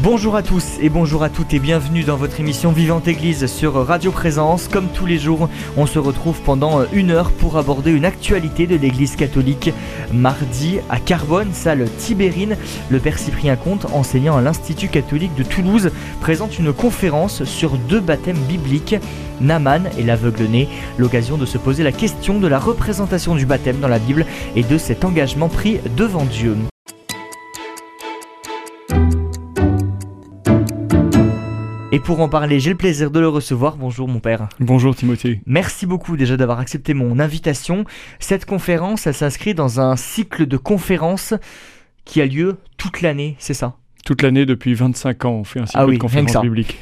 [0.00, 3.74] Bonjour à tous et bonjour à toutes et bienvenue dans votre émission Vivante Église sur
[3.74, 4.66] Radio Présence.
[4.66, 8.76] Comme tous les jours, on se retrouve pendant une heure pour aborder une actualité de
[8.76, 9.70] l'Église catholique.
[10.10, 12.56] Mardi, à Carbone, salle Tibérine,
[12.88, 15.90] le Père Cyprien Comte, enseignant à l'Institut catholique de Toulouse,
[16.22, 18.96] présente une conférence sur deux baptêmes bibliques,
[19.42, 23.88] Naman et l'aveugle-né, l'occasion de se poser la question de la représentation du baptême dans
[23.88, 24.24] la Bible
[24.56, 26.56] et de cet engagement pris devant Dieu.
[32.04, 33.76] Pour en parler, j'ai le plaisir de le recevoir.
[33.76, 34.48] Bonjour mon père.
[34.60, 35.40] Bonjour Timothée.
[35.46, 37.84] Merci beaucoup déjà d'avoir accepté mon invitation.
[38.18, 41.34] Cette conférence, elle s'inscrit dans un cycle de conférences
[42.04, 43.76] qui a lieu toute l'année, c'est ça?
[44.04, 46.40] Toute l'année depuis 25 ans, on fait un cycle Ah oui, de conférences ça.
[46.40, 46.78] bibliques.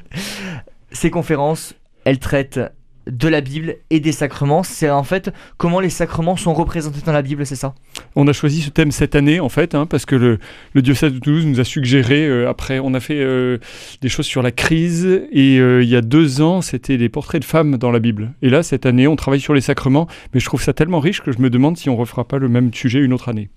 [0.92, 1.74] Ces conférences,
[2.04, 2.60] elles traitent
[3.08, 4.62] de la Bible et des sacrements.
[4.62, 7.74] C'est en fait comment les sacrements sont représentés dans la Bible, c'est ça?
[8.16, 10.38] On a choisi ce thème cette année en fait, hein, parce que le,
[10.74, 13.58] le diocèse de Toulouse nous a suggéré, euh, après on a fait euh,
[14.00, 17.40] des choses sur la crise, et euh, il y a deux ans c'était des portraits
[17.40, 18.32] de femmes dans la Bible.
[18.42, 21.22] Et là cette année on travaille sur les sacrements, mais je trouve ça tellement riche
[21.22, 23.48] que je me demande si on refera pas le même sujet une autre année.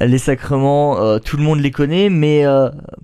[0.00, 2.44] Les sacrements, tout le monde les connaît, mais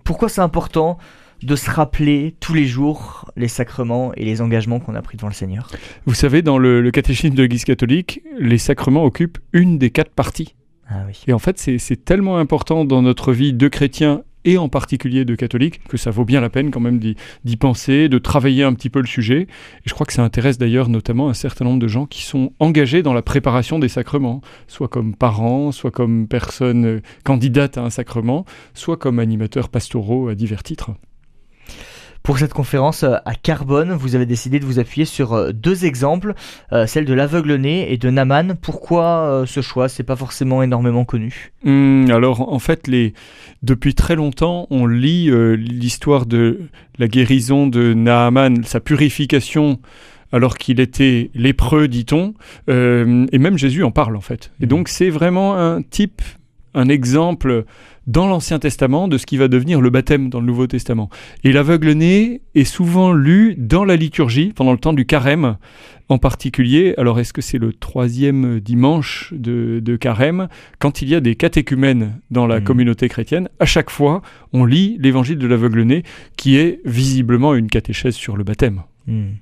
[0.04, 0.96] pourquoi c'est important
[1.42, 5.28] de se rappeler tous les jours les sacrements et les engagements qu'on a pris devant
[5.28, 5.68] le Seigneur
[6.06, 10.12] Vous savez, dans le, le catéchisme de l'Église catholique, les sacrements occupent une des quatre
[10.12, 10.54] parties.
[10.88, 11.22] Ah oui.
[11.28, 15.34] Et en fait, c'est tellement important dans notre vie de chrétien et en particulier de
[15.34, 18.72] catholique que ça vaut bien la peine quand même d'y d'y penser, de travailler un
[18.72, 19.42] petit peu le sujet.
[19.42, 22.52] Et je crois que ça intéresse d'ailleurs notamment un certain nombre de gens qui sont
[22.58, 27.82] engagés dans la préparation des sacrements, soit comme parents, soit comme personnes euh, candidates à
[27.82, 30.92] un sacrement, soit comme animateurs pastoraux à divers titres.
[32.22, 35.84] Pour cette conférence euh, à Carbone, vous avez décidé de vous appuyer sur euh, deux
[35.86, 36.34] exemples,
[36.72, 38.54] euh, celle de l'aveugle-né et de Naman.
[38.60, 39.88] Pourquoi ce choix?
[39.88, 41.52] C'est pas forcément énormément connu.
[41.64, 43.14] Hum, alors en fait, les...
[43.62, 46.60] depuis très longtemps, on lit euh, l'histoire de
[46.98, 49.78] la guérison de Naaman, sa purification
[50.32, 52.34] alors qu'il était lépreux, dit-on,
[52.68, 54.52] Euh, et même Jésus en parle en fait.
[54.60, 54.68] Et Mhm.
[54.68, 56.22] donc c'est vraiment un type,
[56.74, 57.64] un exemple
[58.06, 61.10] dans l'Ancien Testament de ce qui va devenir le baptême dans le Nouveau Testament.
[61.44, 65.56] Et l'aveugle-né est souvent lu dans la liturgie pendant le temps du carême
[66.08, 66.94] en particulier.
[66.98, 70.48] Alors est-ce que c'est le troisième dimanche de, de carême
[70.80, 72.64] quand il y a des catéchumènes dans la Mhm.
[72.64, 76.02] communauté chrétienne, à chaque fois, on lit l'évangile de l'aveugle-né,
[76.36, 78.82] qui est visiblement une catéchèse sur le baptême.
[79.06, 79.34] Hmm.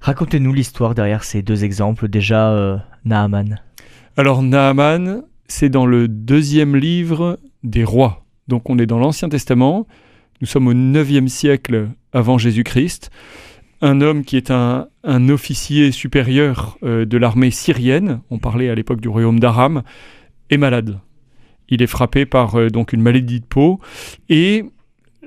[0.00, 2.08] Racontez-nous l'histoire derrière ces deux exemples.
[2.08, 3.60] Déjà, euh, Naaman.
[4.16, 8.24] Alors, Naaman, c'est dans le deuxième livre des rois.
[8.48, 9.86] Donc, on est dans l'Ancien Testament.
[10.40, 13.10] Nous sommes au 9e siècle avant Jésus-Christ.
[13.80, 14.88] Un homme qui est un,
[15.28, 19.82] officier supérieur euh, de l'armée syrienne, on parlait à l'époque du royaume d'Aram,
[20.50, 21.00] est malade.
[21.68, 23.80] Il est frappé par euh, donc une maladie de peau
[24.28, 24.64] et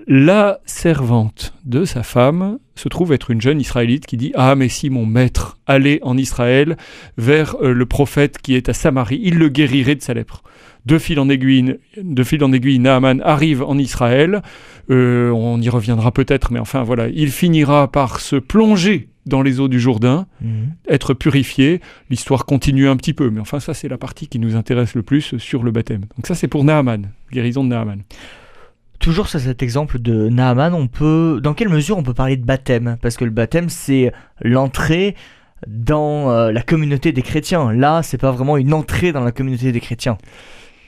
[0.08, 4.70] la servante de sa femme se trouve être une jeune israélite qui dit Ah, mais
[4.70, 6.78] si mon maître allait en Israël
[7.18, 10.44] vers euh, le prophète qui est à Samarie, il le guérirait de sa lèpre.
[10.86, 14.42] De fil en aiguille, de fil en aiguille Naaman arrive en Israël.
[14.90, 19.60] Euh, on y reviendra peut-être, mais enfin voilà, il finira par se plonger dans les
[19.60, 20.70] eaux du Jourdain, Hmm.
[20.88, 21.82] être purifié.
[22.10, 25.04] L'histoire continue un petit peu, mais enfin ça c'est la partie qui nous intéresse le
[25.04, 26.06] plus sur le baptême.
[26.16, 28.04] Donc ça c'est pour Naaman, guérison de Naaman.
[29.00, 32.46] Toujours sur cet exemple de Naaman, on peut, dans quelle mesure on peut parler de
[32.46, 32.98] baptême?
[33.02, 35.16] Parce que le baptême, c'est l'entrée
[35.68, 37.72] dans euh, la communauté des chrétiens.
[37.72, 40.18] Là, c'est pas vraiment une entrée dans la communauté des chrétiens.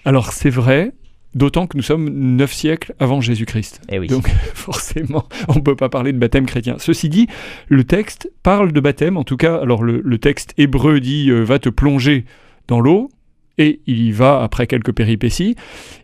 [0.06, 0.92] Alors c'est vrai,
[1.36, 3.82] d'autant que nous sommes neuf siècles avant Jésus-Christ.
[3.90, 4.08] Eh oui.
[4.08, 6.76] Donc forcément, on ne peut pas parler de baptême chrétien.
[6.80, 7.28] Ceci dit,
[7.68, 11.44] le texte parle de baptême, en tout cas, alors le, le texte hébreu dit euh,
[11.44, 12.26] va te plonger
[12.68, 13.10] dans l'eau,
[13.58, 15.56] et il y va après quelques péripéties,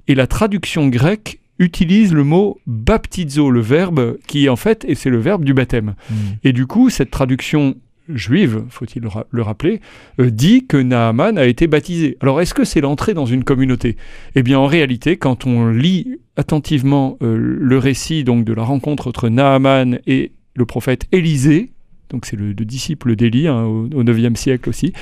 [0.07, 5.09] et la traduction grecque utilise le mot baptizo, le verbe qui en fait, et c'est
[5.09, 5.95] le verbe du baptême.
[6.09, 6.13] Hmm.
[6.43, 7.75] Et du coup, cette traduction
[8.09, 9.81] juive, faut-il le, ra- le rappeler,
[10.19, 12.17] euh, dit que Naaman a été baptisé.
[12.19, 13.97] Alors, est-ce que c'est l'entrée dans une communauté?
[14.35, 19.07] Eh bien, en réalité, quand on lit attentivement euh, le récit donc de la rencontre
[19.07, 21.71] entre Naaman et le prophète Élisée,
[22.09, 24.93] donc c'est le, le disciple d'Élie hein, au, au 9e siècle aussi,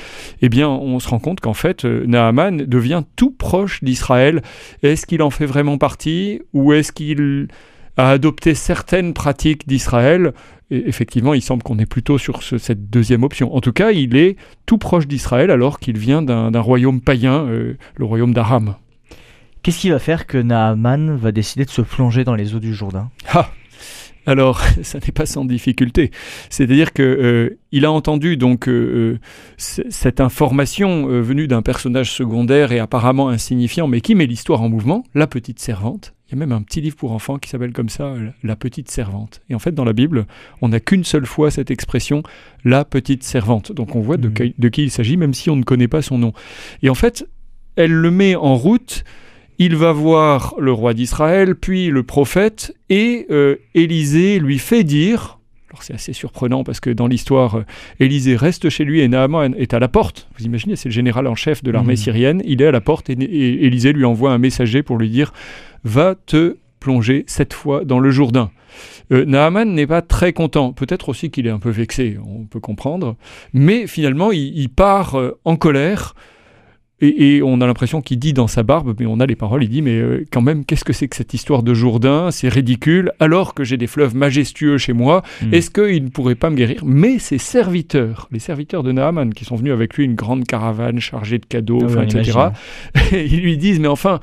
[0.42, 4.42] eh bien, on se rend compte qu'en fait, euh, Naaman devient tout proche d'Israël.
[4.84, 7.48] Est-ce qu'il en fait vraiment partie ou est-ce qu'il
[7.98, 10.34] a adopté certaines pratiques d'Israël?
[10.72, 13.54] Et effectivement, il semble qu'on est plutôt sur ce- cette deuxième option.
[13.56, 17.46] En tout cas, il est tout proche d'Israël alors qu'il vient d'un d'un royaume païen,
[17.46, 18.76] euh, le royaume d'Aram.
[19.62, 22.74] Qu'est-ce qui va faire que Naaman va décider de se plonger dans les eaux du
[22.74, 23.12] Jourdain?
[23.32, 23.50] Ah
[24.26, 26.12] Alors, ça n'est pas sans difficulté.
[26.50, 29.20] C'est-à-dire que euh, il a entendu donc euh, euh,
[29.58, 35.04] cette information venue d'un personnage secondaire et apparemment insignifiant, mais qui met l'histoire en mouvement,
[35.14, 36.14] la petite servante.
[36.28, 38.90] Il y a même un petit livre pour enfants qui s'appelle comme ça, La petite
[38.90, 39.42] servante.
[39.50, 40.26] Et en fait, dans la Bible,
[40.62, 42.24] on n'a qu'une seule fois cette expression,
[42.64, 43.72] la petite servante.
[43.72, 44.54] Donc on voit de, mmh.
[44.58, 46.34] de qui il s'agit, même si on ne connaît pas son nom.
[46.82, 47.28] Et en fait,
[47.76, 49.04] elle le met en route
[49.60, 55.40] il va voir le roi d'Israël, puis le prophète, et euh, Élisée lui fait dire,
[55.70, 57.66] alors c'est assez surprenant parce que dans l'histoire, euh,
[58.00, 60.28] Élisée reste chez lui et Naaman est à la porte.
[60.38, 61.98] Vous imaginez, c'est le général en chef de l'armée mmh.
[61.98, 65.34] syrienne, il est à la porte et, Élisée lui envoie un messager pour lui dire,
[65.84, 68.52] va te plonger cette fois dans le Jourdain.
[69.12, 72.60] Euh, Naaman n'est pas très content, peut-être aussi qu'il est un peu vexé, on peut
[72.60, 73.16] comprendre,
[73.54, 76.16] mais finalement il, part en colère
[77.04, 79.70] et, on a l'impression qu'il dit dans sa barbe, mais on a les paroles, il
[79.70, 82.32] dit, mais euh, quand même, qu'est-ce que c'est que cette histoire de Jourdain?
[82.32, 85.54] C'est ridicule, alors que j'ai des fleuves majestueux chez moi, hmm.
[85.54, 86.84] est-ce qu'il ne pourrait pas me guérir?
[86.86, 91.00] Mais ses serviteurs, les serviteurs de Naaman, qui sont venus avec lui une grande caravane
[91.00, 92.40] chargée de cadeaux, ah etc.,
[93.12, 94.20] ils lui disent, mais enfin,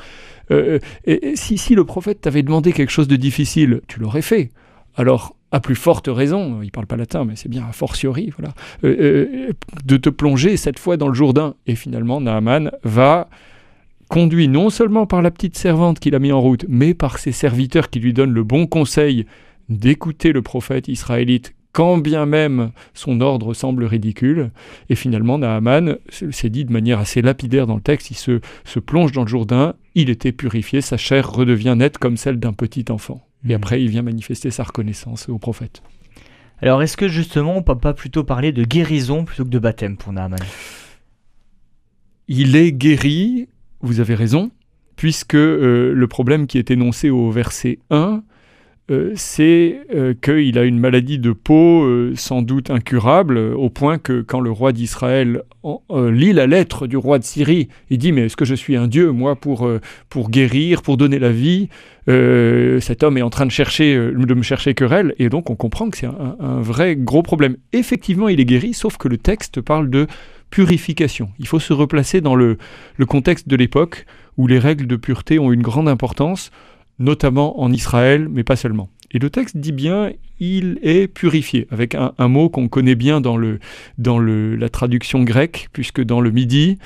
[0.50, 0.78] euh,
[1.34, 4.50] si, si le prophète t'avait demandé quelque chose de difficile, tu l'aurais fait.
[4.96, 8.54] Alors, à plus forte raison, il parle pas latin, mais c'est bien a fortiori, voilà,
[8.84, 9.52] euh, euh,
[9.84, 11.54] de te plonger cette fois dans le Jourdain.
[11.66, 13.28] Et finalement, Naaman va
[14.08, 17.32] conduit non seulement par la petite servante qu'il a mis en route, mais par ses
[17.32, 19.26] serviteurs qui lui donnent le bon conseil
[19.68, 24.50] d'écouter le prophète israélite quand bien même son ordre semble ridicule.
[24.88, 29.12] Et finalement, Naaman, c'est dit de manière assez lapidaire dans le texte, il se plonge
[29.12, 33.24] dans le Jourdain, il était purifié, sa chair redevient nette comme celle d'un petit enfant.
[33.48, 33.56] Et hmm.
[33.56, 35.82] après, il vient manifester sa reconnaissance au prophète.
[36.62, 39.96] Alors, est-ce que justement, on peut pas plutôt parler de guérison plutôt que de baptême
[39.96, 40.40] pour Naaman?
[42.28, 43.48] Il est guéri,
[43.80, 44.50] vous avez raison,
[45.00, 48.22] puisque euh, le problème qui est énoncé au verset 1
[48.90, 54.20] euh, c'est euh, qu'il a une maladie de peau sans doute incurable, au point que
[54.20, 55.42] quand le roi d'Israël
[55.90, 58.88] lit la lettre du roi de Syrie, il dit mais est-ce que je suis un
[58.88, 59.70] dieu moi pour,
[60.08, 61.68] pour guérir, pour donner la vie?
[62.80, 65.90] Cet homme est en train de chercher de me chercher querelle et donc on comprend
[65.90, 67.56] que c'est un, vrai gros problème.
[67.72, 70.06] Effectivement, il est guéri, sauf que le texte parle de
[70.50, 71.30] purification.
[71.38, 72.58] Il faut se replacer dans le,
[72.96, 76.50] le contexte de l'époque où les règles de pureté ont une grande importance
[77.00, 78.88] notamment en Israël, mais pas seulement.
[79.10, 83.36] Et le texte dit bien, il est purifié, avec un, mot qu'on connaît bien dans,
[83.36, 83.58] le,
[83.98, 86.78] dans le, la traduction grecque, puisque dans le Midi,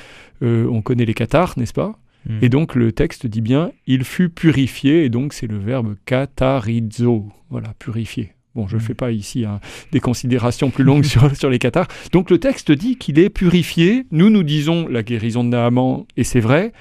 [0.42, 1.98] euh, on connaît les cathares, n'est-ce pas?
[2.26, 2.38] Hmm.
[2.42, 7.28] Et donc le texte dit bien, il fut purifié, et donc c'est le verbe katharizo,
[7.50, 8.32] voilà, purifié.
[8.54, 8.84] Bon, je ne hmm.
[8.84, 9.60] fais pas ici hein,
[9.90, 11.88] des considérations plus longues sur, sur les cathares.
[12.12, 14.06] Donc le texte dit qu'il est purifié.
[14.10, 16.72] Nous, nous disons la guérison de Naaman, et c'est vrai,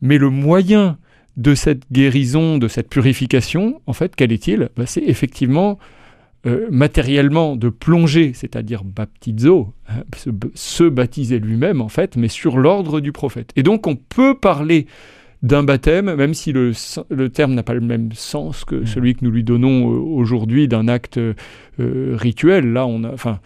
[0.00, 0.98] mais le moyen
[1.36, 4.70] de cette guérison, de cette purification, en fait, quel est-il?
[4.76, 5.78] Bah, C'est effectivement
[6.46, 10.04] euh, matériellement de plonger, c'est-à-dire baptizo, hein,
[10.54, 13.50] se, baptiser lui-même, en fait, mais sur l'ordre du prophète.
[13.56, 14.86] Et donc, on peut parler
[15.42, 16.72] d'un baptême, même si le,
[17.28, 18.86] terme n'a pas le même sens que mmh.
[18.86, 21.34] celui que nous lui donnons euh, aujourd'hui d'un acte euh,
[21.78, 22.72] rituel.
[22.72, 23.40] Là, on a, enfin,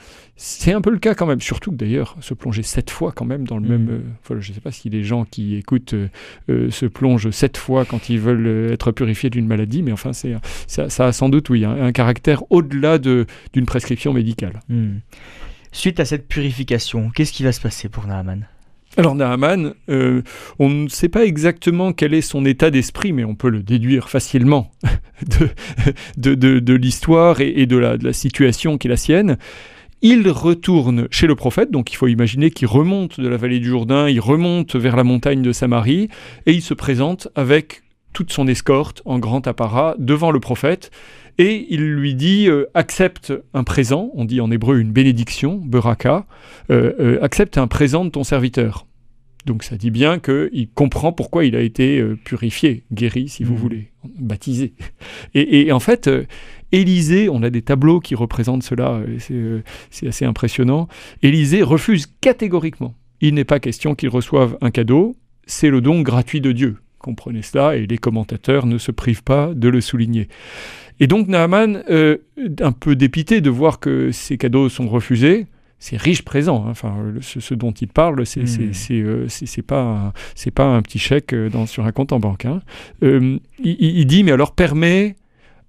[0.44, 3.24] c'est un peu le cas quand même, surtout que d'ailleurs, se plonger sept fois quand
[3.24, 3.84] même dans le même...
[3.84, 4.02] Mm.
[4.32, 6.08] Euh, je ne sais pas si les gens qui écoutent euh,
[6.50, 10.34] euh, se plongent sept fois quand ils veulent être purifiés d'une maladie, mais enfin, c'est,
[10.66, 14.60] ça, a sans doute, oui, un, caractère au-delà d'une prescription médicale.
[14.68, 14.96] Mm.
[15.70, 18.48] Suite à cette purification, qu'est-ce qui va se passer pour Naaman
[18.96, 23.48] alors Naaman, on ne sait pas exactement quel est son état d'esprit, mais on peut
[23.48, 24.70] le déduire facilement
[26.16, 29.38] de, de, l'histoire et, de, de la situation qui est la sienne.
[30.04, 33.68] Il retourne chez le prophète, donc il faut imaginer qu'il remonte de la vallée du
[33.68, 36.08] Jourdain, il remonte vers la montagne de Samarie,
[36.44, 37.82] et il se présente avec
[38.12, 40.90] toute son escorte en grand apparat devant le prophète,
[41.38, 46.26] et il lui dit euh, accepte un présent, on dit en hébreu une bénédiction, beraka,
[46.70, 48.86] euh, euh, accepte un présent de ton serviteur.
[49.46, 53.56] Donc ça dit bien qu'il comprend pourquoi il a été purifié, guéri si vous mmh.
[53.56, 53.88] voulez,
[54.20, 54.74] baptisé.
[55.34, 56.08] Et, et en fait,
[56.70, 59.02] Élisée, on a des tableaux qui représentent cela,
[59.90, 60.86] c'est assez impressionnant.
[61.22, 62.94] Élisée refuse catégoriquement.
[63.20, 66.76] Il n'est pas question qu'il reçoive un cadeau, c'est le don gratuit de Dieu.
[67.02, 70.28] Comprenez cela, et les commentateurs ne se privent pas de le souligner.
[71.00, 72.18] Et donc Naaman, euh,
[72.60, 75.46] un peu dépité de voir que ces cadeaux sont refusés,
[75.78, 76.64] c'est riche présent.
[76.64, 76.70] Hein.
[76.70, 79.62] Enfin, ce, dont il parle, c'est mmh.
[79.66, 82.44] pas c'est pas un petit chèque dans, sur un compte en banque.
[82.44, 82.60] Hein.
[83.02, 85.16] il, il, dit mais alors permet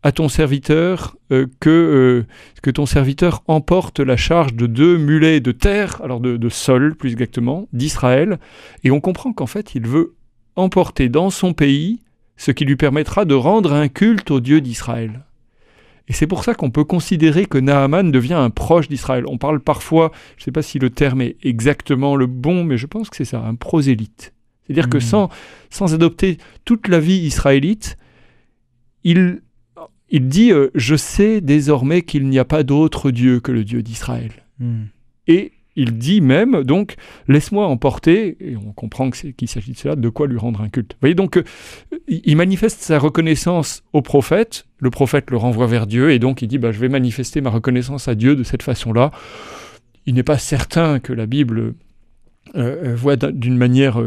[0.04, 2.26] à ton serviteur euh, que, euh,
[2.62, 7.14] que ton serviteur emporte la charge de deux mulets de terre, alors de, sol plus
[7.14, 8.38] exactement, d'Israël,
[8.84, 10.14] et on comprend qu'en fait il veut
[10.56, 12.00] emporter dans son pays
[12.38, 15.24] ce qui lui permettra de rendre un culte au Dieu d'Israël.
[16.10, 19.24] Et c'est pour ça qu'on peut considérer que Naaman devient un proche d'Israël.
[19.28, 22.78] On parle parfois, je ne sais pas si le terme est exactement le bon, mais
[22.78, 24.34] je pense que c'est ça, un prosélyte.
[24.66, 25.02] C'est-à-dire que Mhm.
[25.02, 25.30] sans,
[25.70, 27.98] sans adopter toute la vie israélite,
[29.04, 29.42] il,
[30.10, 33.82] il dit euh, Je sais désormais qu'il n'y a pas d'autre Dieu que le Dieu
[33.82, 34.32] d'Israël.
[34.60, 34.86] Hmm.
[35.28, 36.96] Et il dit même, donc,
[37.28, 40.94] laisse-moi emporter, et on comprend qu'il s'agit de cela, de quoi lui rendre un culte.
[40.94, 41.44] Vous voyez, donc, euh,
[42.08, 46.48] il manifeste sa reconnaissance au prophète, le prophète le renvoie vers Dieu, et donc il
[46.48, 49.12] dit, bah, je vais manifester ma reconnaissance à Dieu de cette façon-là.
[50.06, 51.74] Il n'est pas certain que la Bible euh,
[52.56, 54.00] euh, voit d'un- d'une manière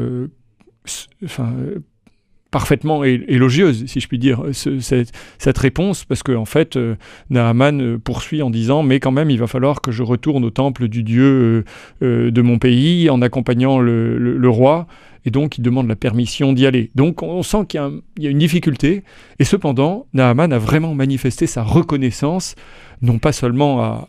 [2.60, 6.94] parfaitement élogieuse, si je puis dire, ce- cette, cette réponse, parce qu'en en fait, euh,
[7.28, 10.50] Naaman euh, poursuit en disant Mais quand même, il va falloir que je retourne au
[10.50, 11.64] temple du Dieu euh,
[12.02, 14.86] euh, de mon pays en accompagnant le, le- le roi.
[15.26, 16.90] Et donc, il demande la permission d'y aller.
[16.94, 17.90] Donc, on sent qu'il y, a
[18.28, 19.02] y une difficulté.
[19.38, 22.54] Et cependant, Naaman a vraiment manifesté sa reconnaissance,
[23.02, 24.08] non pas seulement à-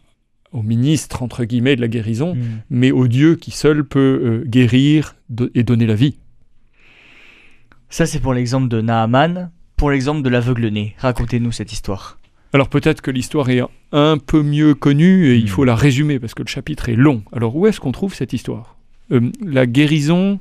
[0.53, 2.41] au ministre, entre guillemets, de la guérison, Hmm.
[2.69, 5.15] mais au Dieu qui seul peut euh, guérir
[5.53, 6.15] et donner la vie.
[7.89, 9.51] Ça, c'est pour l'exemple de Naaman.
[9.75, 12.17] Pour l'exemple de l'aveugle-né, racontez-nous cette histoire.
[12.53, 15.49] Alors peut-être que l'histoire est un peu mieux connue et il Mm.
[15.49, 17.21] faut la résumer parce que le chapitre est long.
[17.31, 18.77] Alors où est-ce qu'on trouve cette histoire?
[19.11, 20.39] Euh, La guérison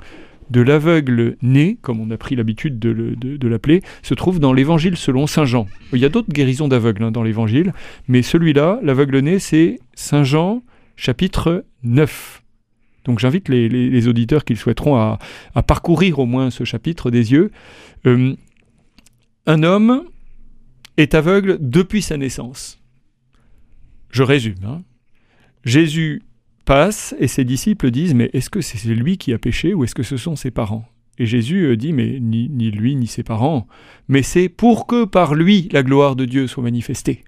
[0.50, 4.38] de l'aveugle né, comme on a pris l'habitude de, le- de- de l'appeler, se trouve
[4.38, 5.66] dans l'évangile selon Saint Jean.
[5.92, 7.74] Il y a d'autres guérisons d'aveugles hein, dans l'évangile,
[8.08, 10.62] mais celui-là, l'aveugle né, c'est Saint Jean
[10.94, 12.42] chapitre 9.
[13.06, 15.18] Donc j'invite les, auditeurs qui le souhaiteront à,
[15.66, 17.50] parcourir au moins ce chapitre des yeux.
[18.06, 18.34] Euh,
[19.46, 20.04] un homme
[20.96, 22.78] est aveugle depuis sa naissance.
[24.10, 24.56] Je résume.
[24.64, 24.82] hein.
[25.64, 26.22] Jésus
[26.64, 29.94] passe et ses disciples disent Mais est-ce que c'est lui qui a péché ou est-ce
[29.94, 30.84] que ce sont ses parents?
[31.18, 33.68] Et Jésus euh, dit Mais ni lui ni ses parents,
[34.08, 37.24] mais c'est pour que par lui la gloire de Dieu soit manifestée.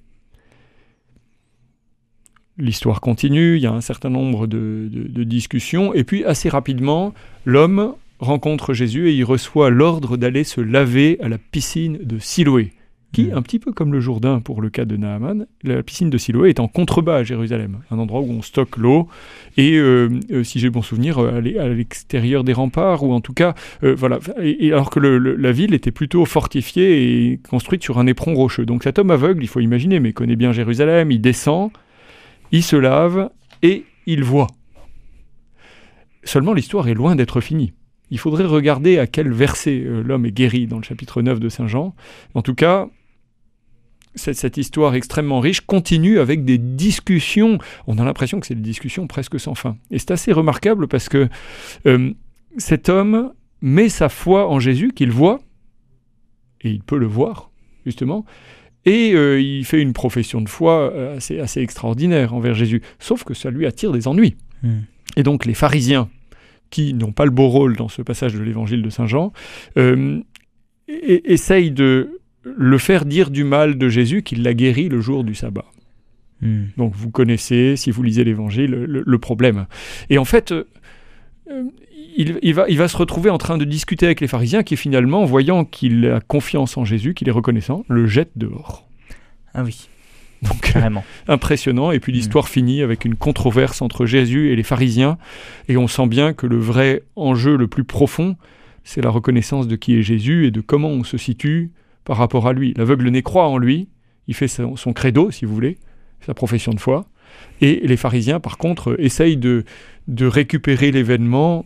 [2.58, 6.48] L'histoire continue, il y a un certain nombre de, de- de discussions, et puis assez
[6.48, 12.18] rapidement, l'homme rencontre Jésus et il reçoit l'ordre d'aller se laver à la piscine de
[12.18, 12.72] Siloé
[13.14, 13.34] qui, Mm.
[13.38, 16.50] un petit peu comme le Jourdain pour le cas de Naaman, la piscine de Siloé
[16.50, 19.08] est en contrebas à Jérusalem, un endroit où on stocke l'eau,
[19.56, 23.12] et euh, euh, si j'ai bon souvenir, euh, à l'e- à l'extérieur des remparts, ou
[23.14, 26.26] en tout cas, euh, voilà, et, et alors que le- le- la ville était plutôt
[26.26, 28.66] fortifiée et construite sur un éperon rocheux.
[28.66, 31.70] Donc cet homme aveugle, il faut imaginer, mais connaît bien Jérusalem, il descend,
[32.52, 33.30] il se lave,
[33.62, 34.48] et il voit.
[36.24, 37.72] Seulement l'histoire est loin d'être finie.
[38.10, 41.48] Il faudrait regarder à quel verset euh, l'homme est guéri dans le chapitre 9 de
[41.48, 41.94] Saint Jean.
[42.34, 42.88] En tout cas,
[44.14, 47.58] cette, histoire extrêmement riche continue avec des discussions.
[47.86, 49.76] On a l'impression que c'est des discussions presque sans fin.
[49.90, 51.28] Et c'est assez remarquable parce que
[51.86, 52.12] euh,
[52.56, 55.40] cet homme met sa foi en Jésus, qu'il voit,
[56.62, 57.50] et il peut le voir,
[57.84, 58.24] justement,
[58.84, 62.82] et euh, il fait une profession de foi euh, assez, assez extraordinaire envers Jésus.
[62.98, 64.36] Sauf que ça lui attire des ennuis.
[64.62, 64.80] Hmm.
[65.16, 66.08] Et donc les pharisiens,
[66.70, 69.32] qui n'ont pas le beau rôle dans ce passage de l'évangile de Saint Jean,
[69.76, 70.20] euh,
[70.86, 75.34] essayent de le faire dire du mal de Jésus qu'il l'a guéri le jour du
[75.34, 75.66] sabbat.
[76.40, 76.66] Hmm.
[76.76, 79.66] Donc vous connaissez, si vous lisez l'évangile, le, le problème.
[80.08, 80.52] Et en fait,
[81.50, 81.64] euh,
[82.18, 84.76] il, il va, il va se retrouver en train de discuter avec les pharisiens qui
[84.76, 88.86] finalement, voyant qu'il a confiance en Jésus, qu'il est reconnaissant, le jettent dehors.
[89.54, 89.88] Ah oui,
[90.42, 91.04] Donc carrément.
[91.28, 91.92] impressionnant.
[91.92, 95.16] Et puis l'histoire finit avec une controverse entre Jésus et les pharisiens.
[95.68, 98.36] Et on sent bien que le vrai enjeu le plus profond,
[98.84, 101.70] c'est la reconnaissance de qui est Jésus et de comment on se situe
[102.04, 102.74] par rapport à lui.
[102.76, 103.88] L'aveugle né croit en lui,
[104.26, 105.78] il fait son, son credo, si vous voulez,
[106.20, 107.06] sa profession de foi.
[107.60, 109.64] Et les pharisiens, par contre, essayent de,
[110.08, 111.64] de récupérer l'événement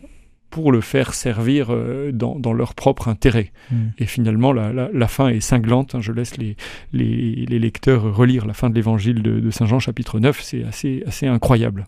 [0.53, 3.51] pour le faire servir euh, dans, dans leur propre intérêt.
[3.71, 3.87] Hmm.
[3.97, 5.95] Et finalement, la, la- la fin est cinglante.
[5.95, 5.99] hein.
[5.99, 6.55] Je laisse les,
[6.93, 10.39] les, les lecteurs relire la fin de l'évangile de, de Saint Jean, chapitre 9.
[10.43, 11.87] C'est assez, assez incroyable.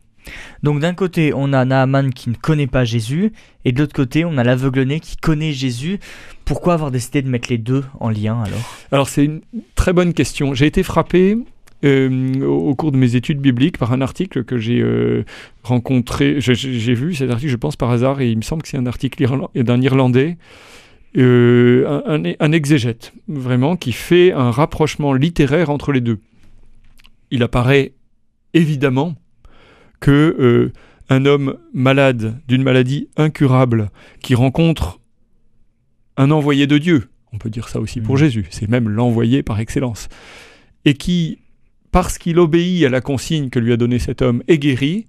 [0.64, 3.32] Donc d'un côté, on a Naaman qui ne connaît pas Jésus,
[3.64, 6.00] et de l'autre côté, on a l'aveugle-né qui connaît Jésus.
[6.46, 8.78] Pourquoi avoir décidé de mettre les deux en lien alors?
[8.92, 9.42] Alors, c'est une
[9.76, 10.56] très bonne question.
[10.56, 11.38] J'ai été frappé
[11.86, 15.24] euh, au au cours de mes études bibliques par un article que j'ai euh,
[15.63, 16.42] rencontré.
[16.42, 18.86] J'ai- vu cet article, je pense, par hasard, et il me semble que c'est un
[18.88, 20.38] article irla- d'un Irlandais.
[21.18, 22.01] euh,
[22.39, 26.20] un, exégète, vraiment, qui fait un rapprochement littéraire entre les deux.
[27.32, 27.94] Il apparaît
[28.54, 29.15] évidemment
[30.01, 30.74] que euh,
[31.10, 35.00] un homme malade d'une maladie incurable qui rencontre
[36.18, 38.20] un envoyé de Dieu, on peut dire ça aussi pour Mhm.
[38.20, 40.10] Jésus, c'est même l'envoyé par excellence,
[40.84, 41.39] et qui,
[41.96, 45.06] parce qu'il obéit à la consigne que lui a donnée cet homme, est guéri,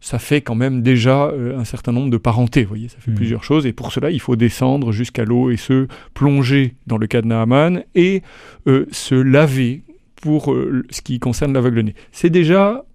[0.00, 3.10] ça fait quand même déjà euh, un certain nombre de parentés, vous voyez, ça fait
[3.10, 3.16] Mhm.
[3.18, 7.06] plusieurs choses, et pour cela, il faut descendre jusqu'à l'eau et se plonger, dans le
[7.06, 8.22] cas de Naaman, et
[8.66, 9.82] euh, se laver
[10.22, 11.92] pour euh, ce qui concerne l'aveugle-né.
[12.10, 12.86] C'est déjà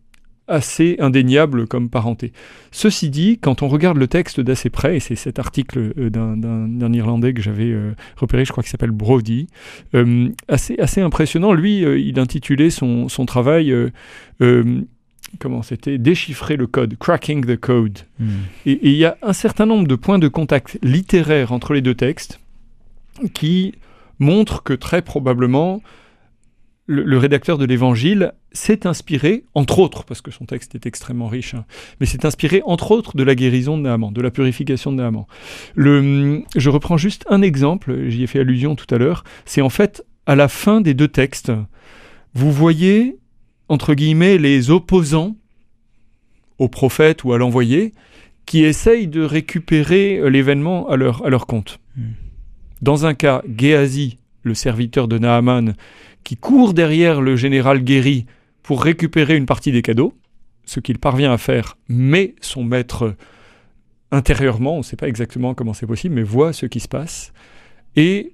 [0.48, 2.32] assez indéniable comme parenté.
[2.72, 6.94] Ceci dit, quand on regarde le texte d'assez près, et c'est cet article euh, d'un
[6.94, 9.48] Irlandais que j'avais euh, repéré, je crois qu'il s'appelle Brody,
[9.96, 11.54] euh, assez, assez impressionnant.
[11.54, 13.74] Lui, il intitulait son, son travail,
[15.40, 18.00] comment c'était, Déchiffrer le code, Cracking the Code.
[18.20, 18.30] Hmm.
[18.66, 21.96] Et il y a un certain nombre de points de contact littéraires entre les deux
[21.96, 22.40] textes
[23.34, 23.74] qui
[24.20, 25.82] montrent que très probablement
[26.88, 31.56] le, rédacteur de l'Évangile s'est inspiré, entre autres, parce que son texte est extrêmement riche,
[31.56, 31.66] hein,
[32.00, 35.26] mais s'est inspiré, entre autres, de la guérison de Naaman, de la purification de Naaman.
[35.74, 39.70] Le, je reprends juste un exemple, j'y ai fait allusion tout à l'heure, c'est en
[39.70, 41.52] fait à la fin des deux textes,
[42.34, 43.18] vous voyez,
[43.68, 45.36] entre guillemets, les opposants
[46.60, 47.94] au prophète ou à l'envoyé,
[48.46, 51.80] qui essayent de récupérer l'événement à leur, à leur compte.
[51.98, 52.12] Hmm.
[52.82, 55.74] Dans un cas, Géasi, le serviteur de Naaman,
[56.26, 58.26] qui court derrière le général Guéry
[58.64, 60.14] pour récupérer une partie des cadeaux,
[60.66, 63.16] ce qu'il parvient à faire, mais son maître
[64.12, 67.32] intérieurement, on ne sait pas exactement comment c'est possible, mais voit ce qui se passe,
[67.96, 68.34] et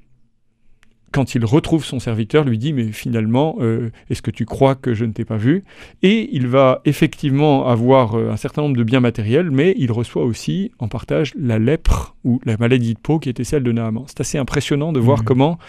[1.12, 4.94] quand il retrouve son serviteur, lui dit mais finalement, euh, est-ce que tu crois que
[4.94, 5.64] je ne t'ai pas vu?
[6.02, 10.24] Et il va effectivement avoir euh, un certain nombre de biens matériels, mais il reçoit
[10.24, 14.06] aussi en partage la lèpre ou la maladie de peau qui était celle de Naaman.
[14.08, 15.26] C'est assez impressionnant de voir mmh.
[15.26, 15.60] comment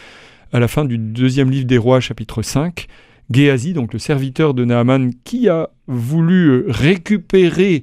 [0.52, 2.86] à la fin du deuxième livre des rois, chapitre 5,
[3.30, 7.82] Géasi, donc le serviteur de Naaman, qui a voulu euh, récupérer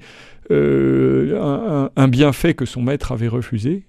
[0.51, 3.85] euh, un, bienfait que son maître avait refusé,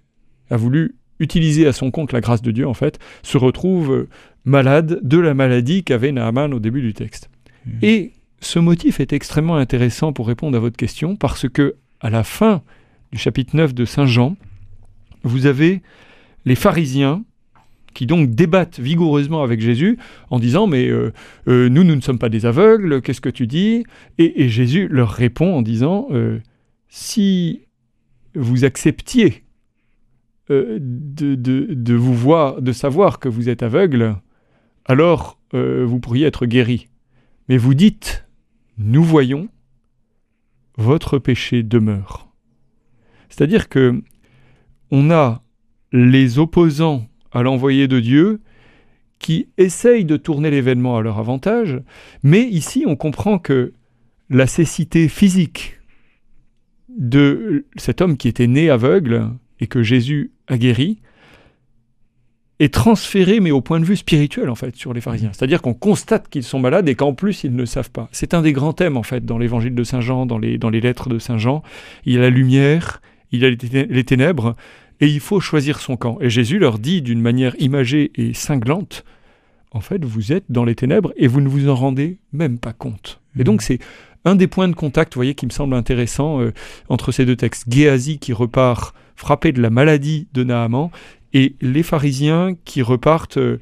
[0.51, 4.09] a voulu utiliser à son compte la grâce de Dieu, en fait, se retrouve euh,
[4.45, 7.29] malade de la maladie qu'avait Naaman au début du texte.
[7.67, 7.71] Mmh.
[7.83, 12.25] Et ce motif est extrêmement intéressant pour répondre à votre question, parce que à la
[12.25, 12.63] fin
[13.13, 14.37] du chapitre 9 de Saint Jean,
[15.23, 15.83] vous avez
[16.47, 17.23] les pharisiens
[17.95, 19.99] qui donc débattent vigoureusement avec Jésus
[20.31, 21.13] en disant mais euh,
[21.49, 23.85] euh, nous nous ne sommes pas des aveugles qu'est-ce que tu dis?
[24.19, 26.41] Et, Jésus leur répond en disant euh,
[26.89, 27.63] si
[28.35, 29.45] vous acceptiez
[30.49, 34.17] de, vous voir de savoir que vous êtes aveugle
[34.85, 36.89] alors vous pourriez être guéri.
[37.49, 38.27] Mais vous dites
[38.79, 39.49] nous voyons
[40.77, 42.29] votre péché demeure.
[43.29, 44.03] C'est-à-dire que
[44.91, 45.43] on a
[45.93, 48.41] les opposants à l'envoyé de Dieu
[49.19, 51.81] qui essaye de tourner l'événement à leur avantage,
[52.23, 53.73] mais ici on comprend que
[54.31, 55.81] la cécité physique
[56.89, 61.01] de cet homme qui était né aveugle et que Jésus a guéri
[62.61, 65.31] est transférée, mais au point de vue spirituel, en fait, sur les pharisiens.
[65.33, 68.09] C'est-à-dire qu'on constate qu'ils sont malades et qu'en plus, ils ne savent pas.
[68.13, 70.69] C'est un des grands thèmes, en fait, dans l'évangile de Saint Jean, dans les, dans
[70.69, 71.63] les lettres de Saint Jean.
[72.05, 73.01] Il y a la lumière,
[73.33, 74.57] il y a les ténèbres,
[75.01, 76.19] et il faut choisir son camp.
[76.21, 79.05] Et Jésus leur dit d'une manière imagée et cinglante,
[79.73, 82.73] en fait, vous êtes dans les ténèbres et vous ne vous en rendez même pas
[82.73, 83.21] compte.
[83.39, 83.65] Et donc mmh.
[83.65, 83.79] c'est
[84.25, 86.53] un des points de contact, vous voyez, qui me semble intéressant euh,
[86.89, 87.73] entre ces deux textes.
[87.73, 90.91] Géasi qui repart frappé de la maladie de Naaman
[91.33, 93.61] et les pharisiens qui repartent euh,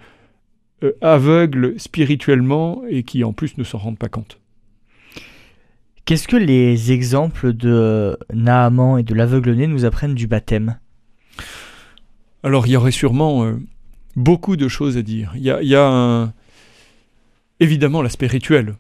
[0.82, 4.40] euh, aveugles spirituellement et qui en plus ne s'en rendent pas compte.
[6.04, 10.78] Qu'est-ce que les exemples de Naaman et de l'aveugle-né nous apprennent du baptême?
[12.42, 13.54] Alors il y aurait sûrement euh,
[14.16, 15.32] beaucoup de choses à dire.
[15.36, 16.32] Il y a,
[17.60, 18.76] évidemment l'aspect rituel.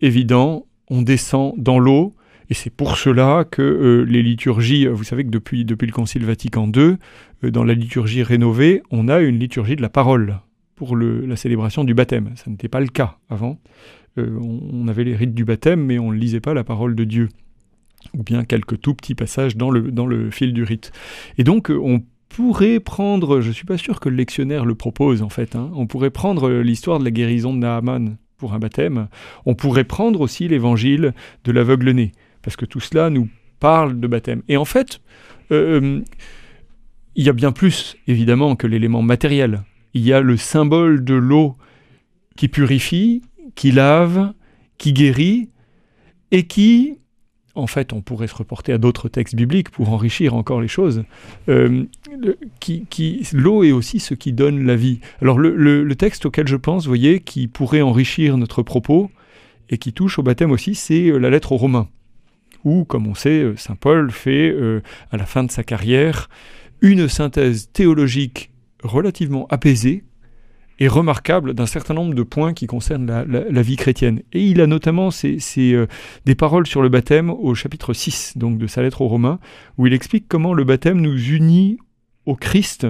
[0.00, 2.14] Évident, on descend dans l'eau,
[2.50, 6.24] et c'est pour cela que euh, les liturgies, vous savez que depuis, depuis le Concile
[6.24, 6.96] Vatican II,
[7.44, 10.38] euh, dans la liturgie rénovée, on a une liturgie de la parole
[10.74, 12.32] pour la célébration du baptême.
[12.34, 13.60] Ça n'était pas le cas avant.
[14.16, 17.28] on, avait les rites du baptême, mais on ne lisait pas la parole de Dieu
[18.18, 20.90] ou bien quelques tout petits passages dans le, dans le fil du rite.
[21.38, 25.28] Et donc on pourrait prendre, je suis pas sûr que le lectionnaire le propose en
[25.28, 29.08] fait, hein, on pourrait prendre l'histoire de la guérison de Naaman pour un baptême,
[29.44, 31.12] on pourrait prendre aussi l'évangile
[31.44, 33.28] de l'aveugle-né, parce que tout cela nous
[33.60, 34.42] parle de baptême.
[34.48, 35.00] Et en fait,
[35.52, 36.00] euh, euh,
[37.14, 39.62] il y a bien plus évidemment que l'élément matériel.
[39.92, 41.56] Il y a le symbole de l'eau
[42.36, 43.22] qui purifie,
[43.54, 44.32] qui lave,
[44.78, 45.50] qui guérit,
[46.30, 46.98] et qui
[47.54, 51.04] en fait, on pourrait se reporter à d'autres textes bibliques pour enrichir encore les choses.
[51.48, 51.84] Euh,
[53.32, 55.00] l'eau est aussi ce qui donne la vie.
[55.20, 59.10] Alors le, texte auquel je pense, vous voyez, qui pourrait enrichir notre propos
[59.68, 61.88] et qui touche au baptême aussi, c'est euh, la lettre aux Romains,
[62.64, 64.54] où, comme on sait, euh, Saint Paul fait,
[65.10, 66.28] à la fin de sa carrière,
[66.80, 68.50] une synthèse théologique
[68.82, 70.04] relativement apaisée
[70.82, 74.22] est remarquable d'un certain nombre de points qui concernent la, vie chrétienne.
[74.32, 75.86] Et il a notamment euh,
[76.24, 79.38] des paroles sur le baptême au chapitre 6 donc de sa lettre aux Romains,
[79.78, 81.78] où il explique comment le baptême nous unit
[82.26, 82.86] au Christ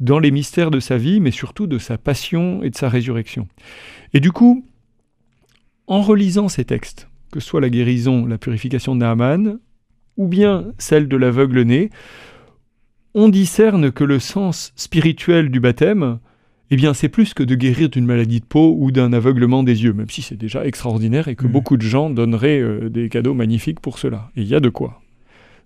[0.00, 3.48] dans les mystères de sa vie, mais surtout de sa passion et de sa résurrection.
[4.14, 4.64] Et du coup,
[5.86, 9.58] en relisant ces textes, que ce soit la guérison, la purification de Naaman,
[10.16, 11.90] ou bien celle de l'aveugle-né,
[13.14, 16.18] on discerne que le sens spirituel du baptême,
[16.70, 19.84] eh bien, c'est plus que de guérir d'une maladie de peau ou d'un aveuglement des
[19.84, 21.52] yeux, même si c'est déjà extraordinaire et que mmh.
[21.52, 24.30] beaucoup de gens donneraient euh, des cadeaux magnifiques pour cela.
[24.36, 25.00] Et il y a de quoi.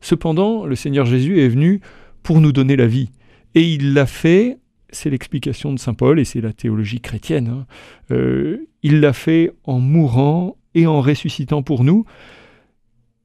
[0.03, 1.81] Cependant, le Seigneur Jésus est venu
[2.23, 3.11] pour nous donner la vie.
[3.55, 4.59] Et il l'a fait,
[4.91, 7.67] c'est l'explication de Saint Paul, et c'est la théologie chrétienne, hein.
[8.11, 12.05] euh, il l'a fait en mourant et en ressuscitant pour nous,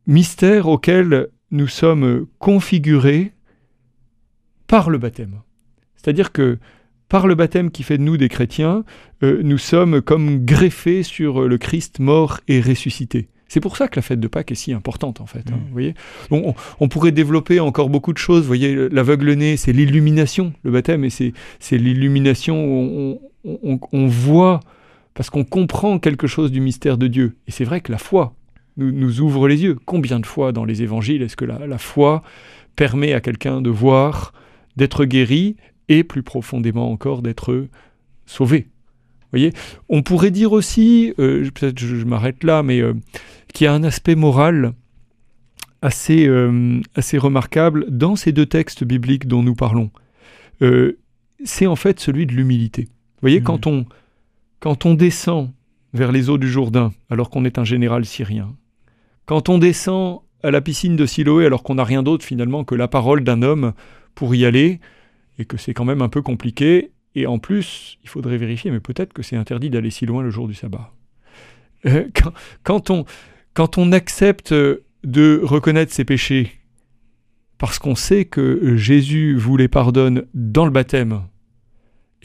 [0.08, 3.34] mystère auquel nous sommes configurés
[4.68, 5.42] par le baptême.
[5.96, 6.58] C'est-à-dire que
[7.10, 8.84] par le baptême qui fait de nous des chrétiens,
[9.24, 13.30] euh, nous sommes comme greffés sur le Christ mort et ressuscité.
[13.48, 15.46] C'est pour ça que la fête de Pâques est si importante, en fait.
[15.52, 15.72] Hein, mm.
[15.72, 15.94] voyez
[16.32, 18.41] on, pourrait développer encore beaucoup de choses.
[18.41, 24.60] Vous voyez, l'aveugle-né, c'est l'illumination, le baptême, et c'est l'illumination où on, voit,
[25.13, 27.36] parce qu'on comprend quelque chose du mystère de Dieu.
[27.48, 28.34] Et c'est vrai que la foi
[28.78, 29.78] nous, ouvre les yeux.
[29.86, 32.24] Combien de fois dans les évangiles est-ce que la, foi
[32.76, 34.34] permet à quelqu'un de voir,
[34.76, 35.56] d'être guéri,
[35.89, 37.67] et plus profondément encore d'être
[38.26, 38.67] sauvé
[39.36, 39.54] voyez
[39.89, 42.93] On pourrait dire aussi, euh, peut-être je, m'arrête là, mais euh,
[43.54, 44.74] qu'il y a un aspect moral
[45.82, 49.91] assez, euh, assez remarquable dans ces deux textes bibliques dont nous parlons.
[51.43, 52.84] c'est en fait celui de l'humilité.
[52.84, 53.69] Vous voyez, quand, mmh.
[53.69, 53.86] on,
[54.60, 55.52] quand on descend
[55.93, 58.56] vers les eaux du Jourdain, alors qu'on est un général syrien,
[59.26, 62.76] quand on descend à la piscine de Siloé, alors qu'on n'a rien d'autre finalement que
[62.76, 63.74] la parole d'un homme
[64.15, 64.80] pour y aller,
[65.38, 68.80] et que c'est quand même un peu compliqué, et en plus, il faudrait vérifier, mais
[68.80, 70.91] peut-être que c'est interdit d'aller si loin le jour du sabbat.
[71.86, 72.08] Euh,
[72.63, 73.06] quand, on,
[73.54, 76.52] quand on accepte de reconnaître ses péchés,
[77.58, 81.21] parce qu'on sait que Jésus vous les pardonne dans le baptême,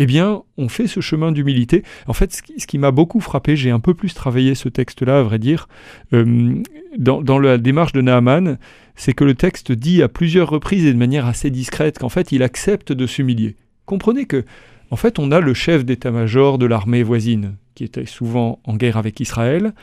[0.03, 1.85] eh bien, on fait ce chemin d'humilité.
[2.07, 5.23] En fait, ce qui, m'a beaucoup frappé, j'ai un peu plus travaillé ce texte-là, à
[5.23, 5.69] vrai dire,
[6.15, 6.55] euh,
[6.97, 8.57] dans, la démarche de Naaman,
[8.97, 12.33] c'est que le texte dit à plusieurs reprises et de manière assez discrète qu'en fait,
[12.33, 13.57] il accepte de s'humilier.
[13.85, 14.47] Comprenez que
[14.91, 18.97] en fait, on a le chef d'état-major de l'armée voisine, qui était souvent en guerre
[18.97, 19.75] avec Israël.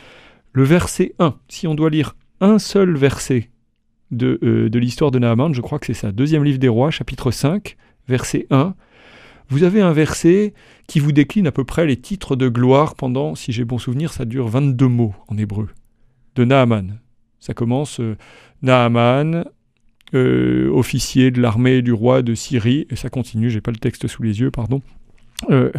[0.52, 3.52] Le verset 1, si on doit lire un seul verset
[4.10, 6.90] de, euh, de l'histoire de Naaman, je crois que c'est ça, deuxième livre des rois,
[6.90, 7.78] chapitre 5,
[8.08, 8.74] verset 1,
[9.50, 10.54] vous avez un verset
[10.88, 14.14] qui vous décline à peu près les titres de gloire pendant, si j'ai bon souvenir,
[14.14, 15.70] ça dure 22 mots en hébreu,
[16.36, 17.00] de Naaman.
[17.40, 18.18] Ça commence euh,
[18.62, 19.46] Naaman,
[20.14, 24.08] euh, officier de l'armée du roi de Syrie, et ça continue, j'ai pas le texte
[24.08, 24.82] sous les yeux, pardon.
[25.50, 25.72] Euh,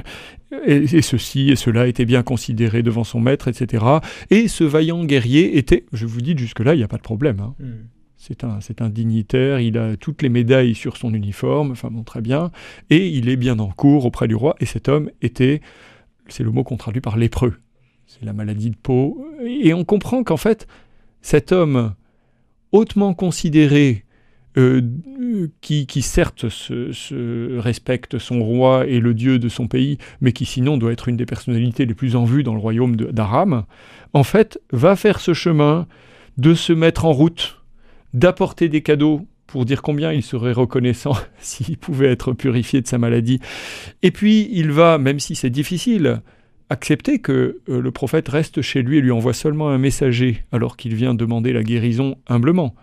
[0.66, 3.85] et, ceci et cela était bien considéré devant son maître, etc.
[4.31, 7.40] Et ce vaillant guerrier était, je vous dis jusque-là, il n'y a pas de problème.
[7.40, 7.54] Hein.
[7.59, 7.97] Hmm.
[8.18, 12.20] C'est un, un dignitaire, il a toutes les médailles sur son uniforme, enfin bon, très
[12.20, 12.50] bien,
[12.90, 15.62] et il est bien en cours auprès du roi, et cet homme était,
[16.26, 17.54] c'est le mot qu'on traduit par lépreux,
[18.07, 20.66] c'est la maladie de peau, et on comprend qu'en fait,
[21.22, 21.94] cet homme
[22.72, 24.04] hautement considéré
[24.57, 24.81] euh,
[25.61, 26.46] qui, certes
[27.59, 31.16] respecte son roi et le dieu de son pays, mais qui sinon doit être une
[31.16, 33.64] des personnalités les plus en vue dans le royaume d'Aram,
[34.14, 35.87] en fait, va faire ce chemin
[36.38, 37.57] de se mettre en route,
[38.14, 42.98] d'apporter des cadeaux pour dire combien il serait reconnaissant s'il pouvait être purifié de sa
[42.98, 43.40] maladie.
[44.02, 46.20] Et puis il va, même si c'est difficile,
[46.70, 50.76] accepter que euh, le prophète reste chez lui et lui envoie seulement un messager alors
[50.76, 52.74] qu'il vient demander la guérison humblement.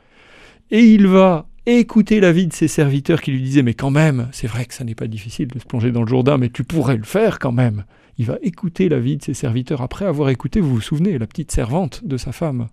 [0.71, 4.47] Et il va écouter l'avis de ses serviteurs qui lui disaient Mais quand même, c'est
[4.47, 6.97] vrai que ça n'est pas difficile de se plonger dans le Jourdain, mais tu pourrais
[6.97, 7.85] le faire quand même.
[8.17, 11.51] Il va écouter l'avis de ses serviteurs après avoir écouté, vous vous souvenez, la petite
[11.51, 12.67] servante de sa femme.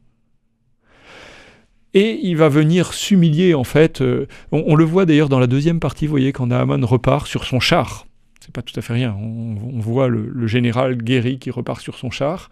[1.94, 4.00] Et il va venir s'humilier en fait.
[4.00, 7.44] Euh, on, le voit d'ailleurs dans la deuxième partie, vous voyez, quand Naaman repart sur
[7.44, 8.06] son char.
[8.40, 9.14] C'est pas tout à fait rien.
[9.14, 12.50] On, voit le, général guéri qui repart sur son char.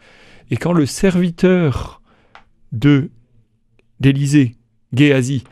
[0.51, 2.01] Et quand le serviteur
[2.73, 3.11] de
[3.99, 4.55] d'Élysée,
[4.95, 5.45] Géasi,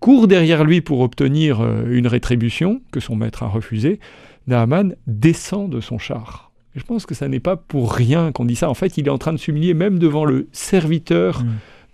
[0.00, 4.00] court derrière lui pour obtenir euh, une rétribution que son maître a refusée,
[4.46, 6.52] Naaman descend de son char.
[6.76, 8.70] je pense que ça n'est pas pour rien qu'on dit ça.
[8.70, 11.48] En fait, il est en train de s'humilier même devant le serviteur mm.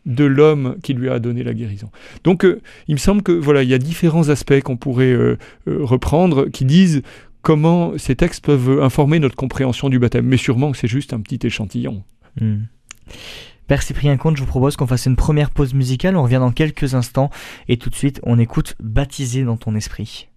[0.07, 1.91] De l'homme qui lui a donné la guérison.
[2.25, 5.37] Donc, euh, il me semble que voilà, il y a différents aspects qu'on pourrait euh,
[5.67, 7.03] reprendre qui disent
[7.43, 10.27] comment ces textes peuvent informer notre compréhension du baptême.
[10.27, 12.03] Mais sûrement que c'est juste un petit échantillon.
[12.41, 12.63] Mm.
[13.69, 16.53] Père Cyprien Comte, je vous propose qu'on fasse une première pause musicale, on revient dans
[16.53, 17.31] quelques instants
[17.69, 20.29] et tout de suite on écoute Baptisé dans ton esprit.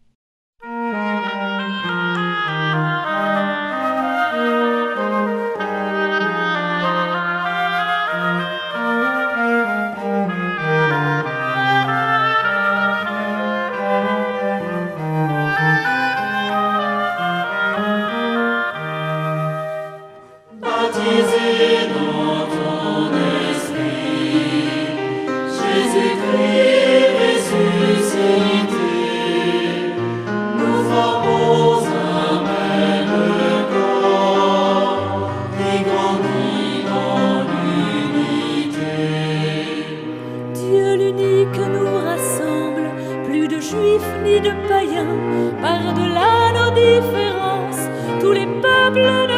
[41.10, 42.89] unique nous rassemble,
[43.26, 45.15] plus de juifs ni de païens,
[45.62, 47.89] par-delà nos différences,
[48.22, 49.35] tous les peuples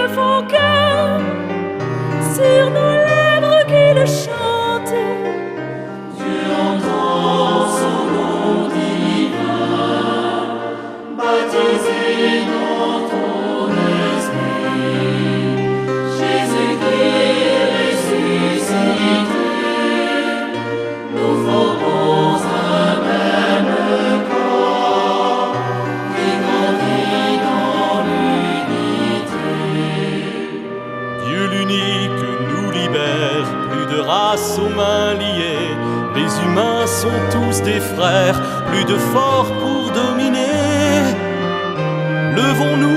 [36.88, 41.04] sont tous des frères, plus de forts pour dominer.
[42.36, 42.97] Levons-nous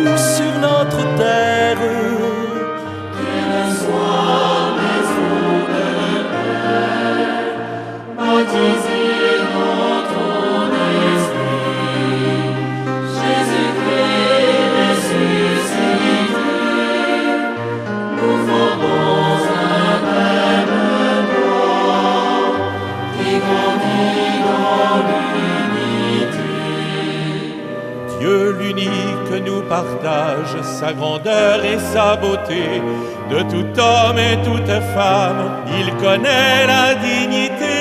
[30.63, 32.83] sa grandeur et sa beauté.
[33.31, 37.79] De tout homme et toute femme, il connaît la dignité.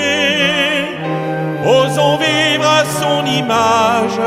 [1.65, 4.19] Osons vivre à son image.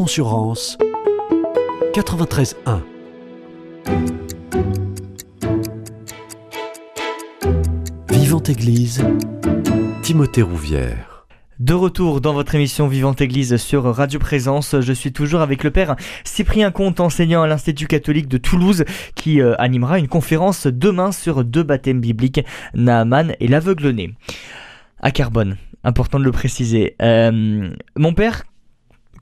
[0.00, 0.78] À Belmont-sur-Anse
[1.94, 2.80] 93.1
[8.10, 9.04] Vivante Église
[10.02, 11.26] Timothée Rouvière
[11.58, 15.70] De retour dans votre émission Vivante Église sur Radio Présence, je suis toujours avec le
[15.70, 18.84] père Cyprien Comte, enseignant à l'Institut catholique de Toulouse,
[19.14, 22.40] qui euh, animera une conférence demain sur deux baptêmes bibliques,
[22.74, 24.14] Naaman et l'aveugle-né.
[25.02, 26.96] À Carbone, important de le préciser.
[27.02, 28.44] Euh, mon père,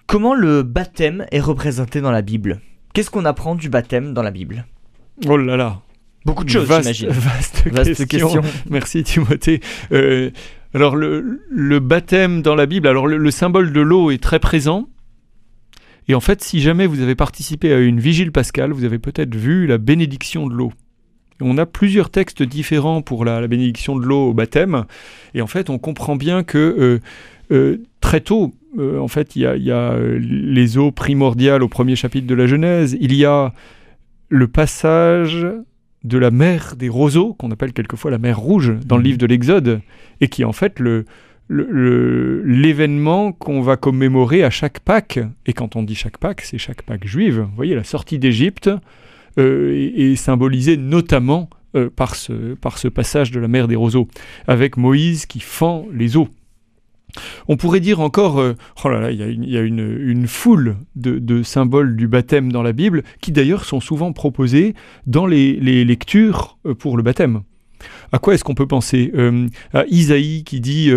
[0.09, 2.61] comment le baptême est représenté dans la Bible?
[2.93, 4.67] Qu'est-ce qu'on apprend du baptême dans la Bible?
[5.29, 5.83] Oh là là
[6.25, 7.11] Beaucoup de choses, j'imagine.
[7.11, 8.43] Vaste, Vaste question.
[8.71, 9.61] Merci Timothée.
[9.93, 10.31] Euh,
[10.75, 14.41] alors le, le baptême dans la Bible, alors le, le symbole de l'eau est très
[14.41, 14.89] présent.
[16.09, 19.35] Et en fait, si jamais vous avez participé à une vigile pascale, vous avez peut-être
[19.35, 20.73] vu la bénédiction de l'eau.
[21.41, 24.87] On a plusieurs textes différents pour la, la bénédiction de l'eau au baptême.
[25.35, 27.01] Et en fait, on comprend bien que euh,
[28.01, 31.63] très tôt, euh, en fait, il y a, il y a, euh, les eaux primordiales
[31.63, 32.97] au premier chapitre de la Genèse.
[33.01, 33.53] Il y a
[34.29, 35.47] le passage
[36.05, 39.27] de la mer des roseaux, qu'on appelle quelquefois la mer rouge dans le livre de
[39.27, 39.81] l'Exode,
[40.21, 41.07] et qui est en fait le-
[42.45, 45.19] l'événement qu'on va commémorer à chaque Pâques.
[45.47, 47.41] Et quand on dit chaque Pâques, c'est chaque Pâques juive.
[47.41, 48.71] Vous voyez, la sortie d'Égypte
[49.39, 53.77] euh, est, est symbolisée notamment euh, par, ce, par ce passage de la mer des
[53.77, 54.09] roseaux,
[54.47, 56.29] avec Moïse qui fend les eaux.
[57.49, 59.19] On pourrait dire encore, euh, oh là là, il
[59.49, 64.13] y a une, foule de, symboles du baptême dans la Bible, qui d'ailleurs sont souvent
[64.13, 64.75] proposés
[65.07, 67.43] dans les, lectures euh, pour le baptême.
[68.13, 69.13] À quoi est-ce qu'on peut penser?
[69.15, 70.91] Euh, À Isaïe qui dit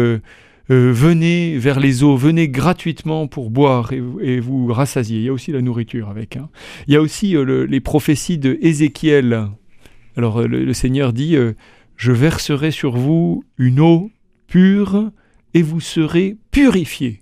[0.70, 5.20] Venez vers les eaux, venez gratuitement pour boire et, vous rassasier.
[5.20, 6.38] Il y a aussi la nourriture avec.
[6.38, 6.50] hein.
[6.88, 9.48] Il y a aussi le- les prophéties de Ézéchiel.
[10.16, 11.36] Alors le, Seigneur dit
[11.98, 14.12] Je verserai sur vous une eau
[14.48, 15.12] pure
[15.54, 17.22] et vous serez purifiés.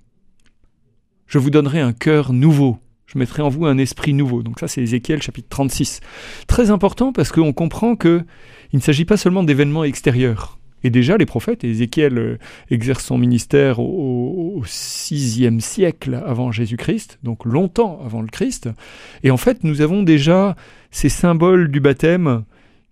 [1.27, 2.79] Je vous donnerai un cœur nouveau.
[3.05, 4.43] Je mettrai en vous un esprit nouveau.
[4.43, 5.99] Donc ça, c'est Ézéchiel chapitre 36.
[6.47, 8.23] Très important parce qu'on comprend que
[8.71, 10.59] il ne s'agit pas seulement d'événements extérieurs.
[10.83, 12.37] Et déjà, les prophètes, Ézéchiel euh,
[12.69, 18.69] exerce son ministère au, 6e siècle avant Jésus-Christ, donc longtemps avant le Christ.
[19.23, 20.55] Et en fait, nous avons déjà
[20.91, 22.43] ces symboles du baptême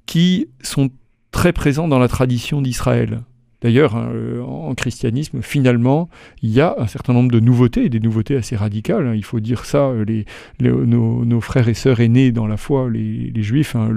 [0.05, 0.89] qui sont
[1.31, 3.21] très présents dans la tradition d'Israël.
[3.67, 6.07] D'ailleurs, hein, euh, en christianisme, finalement,
[6.41, 9.07] il y a un certain nombre de nouveautés, des nouveautés assez radicales.
[9.07, 9.13] hein.
[9.13, 10.25] Il faut dire ça, euh, les,
[10.61, 13.89] nos, frères et sœurs aînés dans la foi, les, juifs, hein,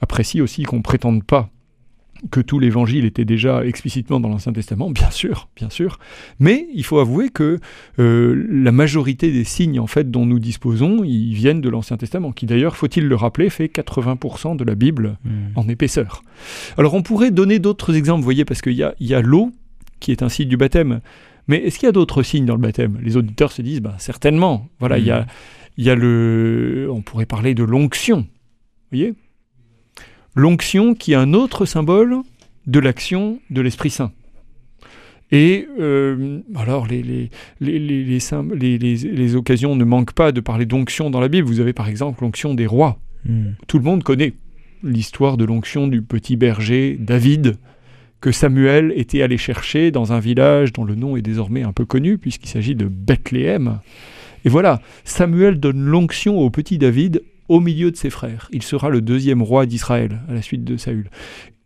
[0.00, 1.50] apprécient aussi qu'on ne prétende pas
[2.30, 5.98] que tout l'évangile était déjà explicitement dans l'Ancien Testament, bien sûr, bien sûr.
[6.38, 7.58] Mais il faut avouer que
[7.98, 12.32] euh, la majorité des signes en fait dont nous disposons, ils viennent de l'Ancien Testament,
[12.32, 15.18] qui d'ailleurs, faut-il le rappeler, fait 80% de la Bible
[15.54, 16.22] en épaisseur.
[16.78, 19.20] Alors on pourrait donner d'autres exemples, vous voyez, parce qu'il y a, il y a
[19.20, 19.52] l'eau
[20.00, 21.00] qui est un signe du baptême.
[21.48, 22.98] Mais est-ce qu'il y a d'autres signes dans le baptême?
[23.02, 24.68] Les auditeurs se disent, bah, certainement.
[24.80, 25.26] Voilà, il y a,
[25.76, 28.18] il y a le, on pourrait parler de l'onction.
[28.18, 28.26] Vous
[28.98, 29.14] voyez?
[30.36, 32.18] L'onction qui est un autre symbole
[32.66, 34.12] de l'action de l'Esprit Saint.
[35.32, 40.12] Et euh, alors, les, les, les, les, les sym- les- les- les occasions ne manquent
[40.12, 41.48] pas de parler d'onction dans la Bible.
[41.48, 42.98] Vous avez par exemple l'onction des rois.
[43.66, 44.34] Tout le monde connaît
[44.84, 47.56] l'histoire de l'onction du petit berger David,
[48.20, 51.84] que Samuel était allé chercher dans un village dont le nom est désormais un peu
[51.84, 53.80] connu, puisqu'il s'agit de Bethléem.
[54.44, 58.48] Et voilà, Samuel donne l'onction au petit David au milieu de ses frères.
[58.52, 61.10] Il sera le deuxième roi d'Israël à la suite de Saül.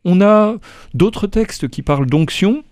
[0.04, 0.56] On a
[0.94, 2.62] d'autres textes qui parlent d'onction.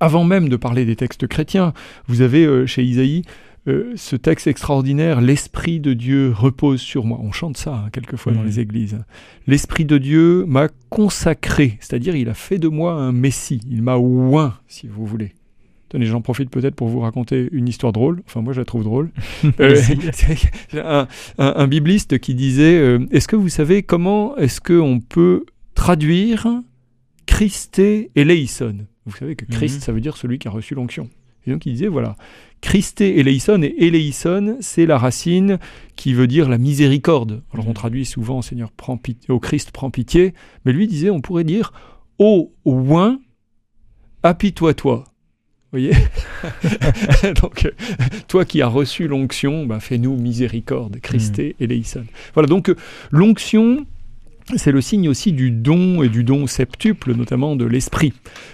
[0.00, 1.72] Avant même de parler des textes chrétiens,
[2.08, 3.22] vous avez euh, chez Isaïe
[3.66, 7.18] euh, ce texte extraordinaire, L'Esprit de Dieu repose sur moi.
[7.22, 8.46] On chante ça hein, quelquefois dans Mhm.
[8.46, 8.98] les églises.
[9.46, 13.96] L'Esprit de Dieu m'a consacré, c'est-à-dire il a fait de moi un messie, il m'a
[13.96, 15.32] oint, si vous voulez.
[15.94, 18.20] Tenez, j'en profite peut-être pour vous raconter une histoire drôle.
[18.26, 19.10] Enfin, moi, je la trouve drôle.
[19.60, 19.80] Euh,
[20.74, 21.06] un,
[21.38, 25.44] un- un bibliste qui disait euh, Est-ce que vous savez comment est-ce qu'on peut
[25.76, 26.48] traduire
[27.26, 29.80] Christé et Leison Vous savez que Christ, Mhm.
[29.82, 31.08] ça veut dire celui qui a reçu l'onction.
[31.46, 32.16] Et donc, il disait Voilà,
[32.60, 35.58] Christé et Leison, et Eleison, c'est la racine
[35.94, 37.44] qui veut dire la miséricorde.
[37.52, 37.74] Alors, on Mhm.
[37.74, 40.34] traduit souvent Seigneur, prends pitié, au Christ, prends pitié.
[40.64, 41.72] Mais lui disait On pourrait dire
[42.18, 43.20] Ô oin,
[44.24, 45.04] apitoie-toi.
[45.74, 45.92] Vous voyez
[47.42, 47.70] Donc, euh,
[48.28, 52.04] toi qui as reçu l'onction, bah, fais-nous miséricorde, Christé et Leison.
[52.32, 52.76] Voilà, donc euh,
[53.10, 53.84] l'onction,
[54.54, 58.12] c'est le signe aussi du don et du don septuple, notamment de l'esprit.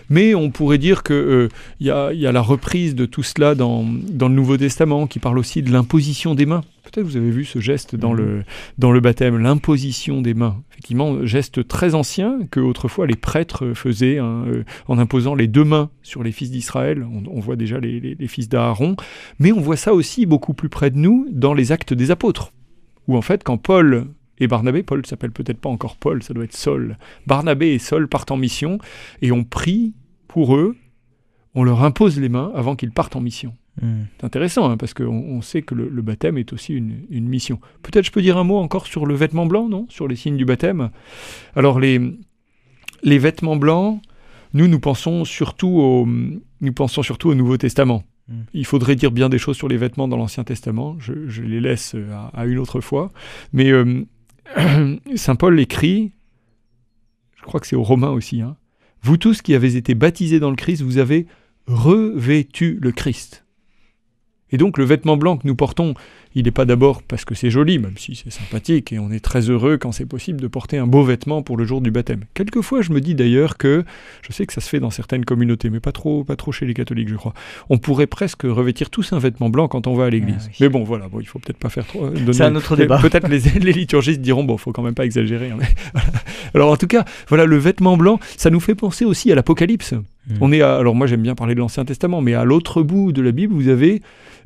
[0.08, 3.84] Mais on pourrait dire qu'il y, a, y a la reprise de tout cela dans,
[3.84, 6.62] dans le Nouveau Testament, qui parle aussi de l'imposition des mains.
[6.92, 8.42] Peut-être vous avez vu ce geste dans, le,
[8.78, 10.62] dans le baptême, l'imposition des mains.
[10.72, 15.64] Effectivement, geste très ancien que autrefois les prêtres faisaient hein, euh, en imposant les deux
[15.64, 17.04] mains sur les fils d'Israël.
[17.04, 18.96] On, on voit déjà les, les- les fils d'Aaron,
[19.38, 22.52] mais on voit ça aussi beaucoup plus près de nous dans les actes des apôtres,
[23.06, 24.06] où en fait quand Paul
[24.38, 26.96] et Barnabé, Paul s'appelle peut-être pas encore Paul, ça doit être Saul.
[27.26, 28.78] Barnabé et Saul partent en mission
[29.22, 29.94] et on prie
[30.28, 30.76] pour eux,
[31.54, 33.54] on leur impose les mains avant qu'ils partent en mission.
[33.80, 37.28] C'est intéressant hein, parce qu'on on sait que le, le baptême est aussi une, une
[37.28, 37.60] mission.
[37.82, 39.86] Peut-être je peux dire un mot encore sur le vêtement blanc, non?
[39.88, 40.90] Sur les signes du baptême?
[41.56, 42.00] Alors les,
[43.02, 44.00] les vêtements blancs,
[44.52, 48.04] nous nous pensons surtout au, nous pensons surtout au Nouveau Testament.
[48.28, 48.40] Mm.
[48.52, 50.96] Il faudrait dire bien des choses sur les vêtements dans l'Ancien Testament.
[50.98, 53.10] Je, je les laisse à, à une autre fois.
[53.52, 54.04] Mais euh,
[55.14, 56.12] Saint Paul écrit,
[57.38, 58.56] je crois que c'est aux Romains aussi, hein,
[59.02, 61.26] vous tous qui avez été baptisés dans le Christ, vous avez
[61.66, 63.46] revêtu le Christ.
[64.52, 65.94] Et donc le vêtement blanc que nous portons,
[66.34, 69.18] il n'est pas d'abord parce que c'est joli, même si c'est sympathique, et on est
[69.20, 72.24] très heureux quand c'est possible de porter un beau vêtement pour le jour du baptême.
[72.34, 73.84] Quelquefois, je me dis d'ailleurs que,
[74.22, 76.66] je sais que ça se fait dans certaines communautés, mais pas trop, pas trop chez
[76.66, 77.34] les catholiques, je crois.
[77.68, 80.36] On pourrait presque revêtir tous un vêtement blanc quand on va à l'église.
[80.40, 80.56] Ah oui.
[80.60, 82.04] Mais bon, voilà, bon, il faut peut-être pas faire trop.
[82.06, 82.98] euh, donner- C'est un autre débat.
[82.98, 85.50] Peut-être les, les liturgistes diront, bon, faut quand même pas exagérer.
[85.50, 85.68] hein, mais.
[86.54, 89.94] Alors en tout cas, voilà, le vêtement blanc, ça nous fait penser aussi à l'Apocalypse.
[90.40, 93.10] On est à- alors moi j'aime bien parler de l'Ancien Testament, mais à l'autre bout
[93.10, 94.00] de la Bible, vous avez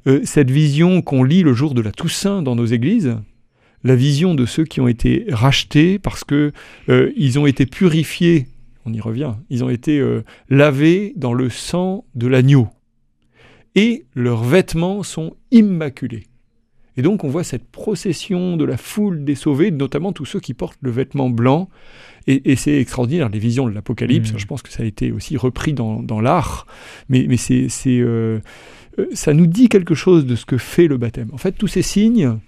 [0.07, 3.17] euh, cette vision qu'on lit le jour de la Toussaint dans nos églises,
[3.85, 6.53] la vision de ceux qui ont été rachetés parce que
[6.89, 8.47] euh, ils ont été purifiés.
[8.87, 9.35] On y revient.
[9.51, 12.69] Ils ont été euh, lavés dans le sang de l'agneau
[13.75, 16.25] et leurs vêtements sont immaculés.
[16.97, 20.55] Et donc on voit cette procession de la foule des sauvés, notamment tous ceux qui
[20.55, 21.69] portent le vêtement blanc.
[22.27, 24.33] Et, et c'est extraordinaire, les visions de l'Apocalypse.
[24.33, 24.39] Mhm.
[24.39, 26.67] Je pense que ça a été aussi repris dans, dans l'art.
[27.09, 28.01] Mais, mais c'est, c'est,
[29.13, 31.29] ça nous dit quelque chose de ce que fait le baptême.
[31.33, 32.39] En fait, tous ces signes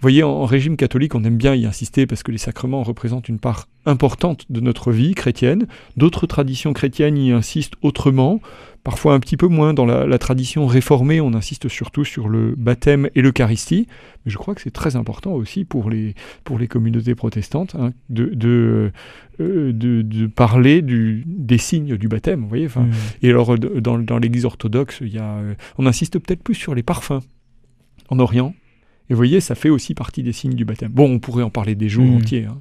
[0.00, 3.28] voyez, en, en régime catholique, on aime bien y insister parce que les sacrements représentent
[3.28, 5.66] une part importante de notre vie chrétienne.
[5.96, 8.40] D'autres traditions chrétiennes y insistent autrement,
[8.84, 9.72] parfois un petit peu moins.
[9.74, 13.86] Dans la, la tradition réformée, on insiste surtout sur le baptême et l'Eucharistie.
[14.24, 17.92] Mais je crois que c'est très important aussi pour les, pour les communautés protestantes hein,
[18.10, 18.92] de, de,
[19.40, 22.42] euh, de, de parler du, des signes du baptême.
[22.42, 22.92] Vous voyez enfin, Mm.
[23.22, 25.38] Et alors, dans, dans l'Église orthodoxe, il y a,
[25.78, 27.20] on insiste peut-être plus sur les parfums
[28.08, 28.54] en Orient.
[29.10, 30.92] Et vous voyez, ça fait aussi partie des signes du baptême.
[30.92, 32.14] Bon, on pourrait en parler des jours Mm.
[32.16, 32.44] entiers.
[32.46, 32.60] hein.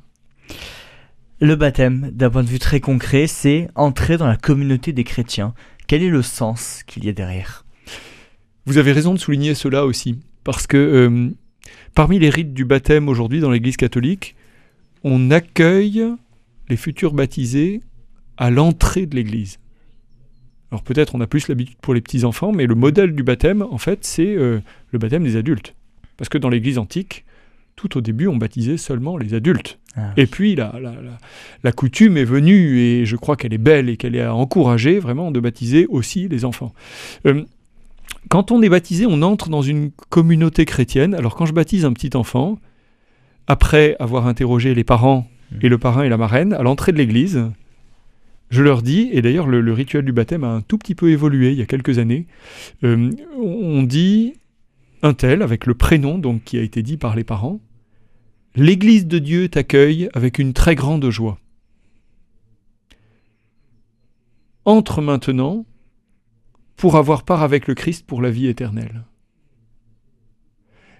[1.39, 5.53] Le baptême, d'un point de vue très concret, c'est entrer dans la communauté des chrétiens.
[5.87, 7.65] Quel est le sens qu'il y a derrière?
[8.65, 11.29] Vous avez raison de souligner cela aussi, parce que euh,
[11.95, 14.35] parmi les rites du baptême aujourd'hui dans l'Église catholique,
[15.03, 16.03] on accueille
[16.67, 17.81] les futurs baptisés
[18.37, 19.59] à l'entrée de l'Église.
[20.71, 23.77] Alors peut-être on a plus l'habitude pour les petits-enfants, mais le modèle du baptême, en
[23.77, 24.59] fait, c'est euh,
[24.91, 25.73] le baptême des adultes.
[26.19, 27.25] Parce que dans l'Église antique,
[27.75, 29.79] tout au début, on baptisait seulement les adultes.
[29.95, 30.11] Ah.
[30.17, 31.17] Et puis la, la, la-
[31.63, 34.99] la coutume est venue, et je crois qu'elle est belle et qu'elle est à encourager
[34.99, 36.73] vraiment de baptiser aussi les enfants.
[37.25, 37.43] Euh,
[38.27, 41.15] quand on est baptisé, on entre dans une communauté chrétienne.
[41.15, 42.59] Alors quand je baptise un petit enfant,
[43.47, 45.25] après avoir interrogé les parents
[45.61, 47.45] et le parrain et la marraine à l'entrée de l'église,
[48.51, 51.09] je leur dis, et d'ailleurs le, le rituel du baptême a un tout petit peu
[51.11, 52.27] évolué il y a quelques années,
[52.83, 54.33] euh, on dit
[55.01, 57.59] un tel avec le prénom donc qui a été dit par les parents,
[58.55, 61.39] l'Église de Dieu t'accueille avec une très grande joie.
[64.65, 65.65] Entre maintenant
[66.75, 69.03] pour avoir part avec le Christ pour la vie éternelle.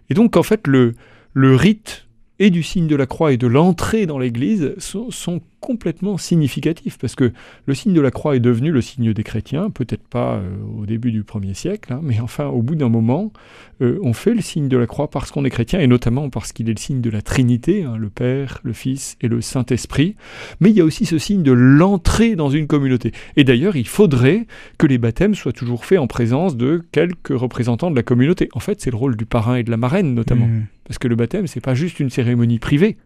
[0.09, 0.93] Et donc en fait le,
[1.33, 2.09] le rite
[2.39, 7.15] et du signe de la croix et de l'entrée dans l'Église sont, complètement significatifs, parce
[7.15, 7.33] que
[7.65, 10.85] le signe de la croix est devenu le signe des chrétiens, peut-être pas euh, au
[10.85, 13.33] début du premier siècle, hein, mais enfin au bout d'un moment,
[13.81, 16.53] euh, on fait le signe de la croix parce qu'on est chrétien, et notamment parce
[16.53, 20.15] qu'il est le signe de la Trinité, hein, le Père, le Fils et le Saint-Esprit,
[20.61, 23.11] mais il y a aussi ce signe de l'entrée dans une communauté.
[23.35, 27.91] Et d'ailleurs, il faudrait que les baptêmes soient toujours faits en présence de quelques représentants
[27.91, 28.47] de la communauté.
[28.53, 30.47] En fait, c'est le rôle du parrain et de la marraine, notamment.
[30.47, 30.67] Mm.
[30.89, 32.97] Parce que le baptême, c'est pas juste une cérémonie privée.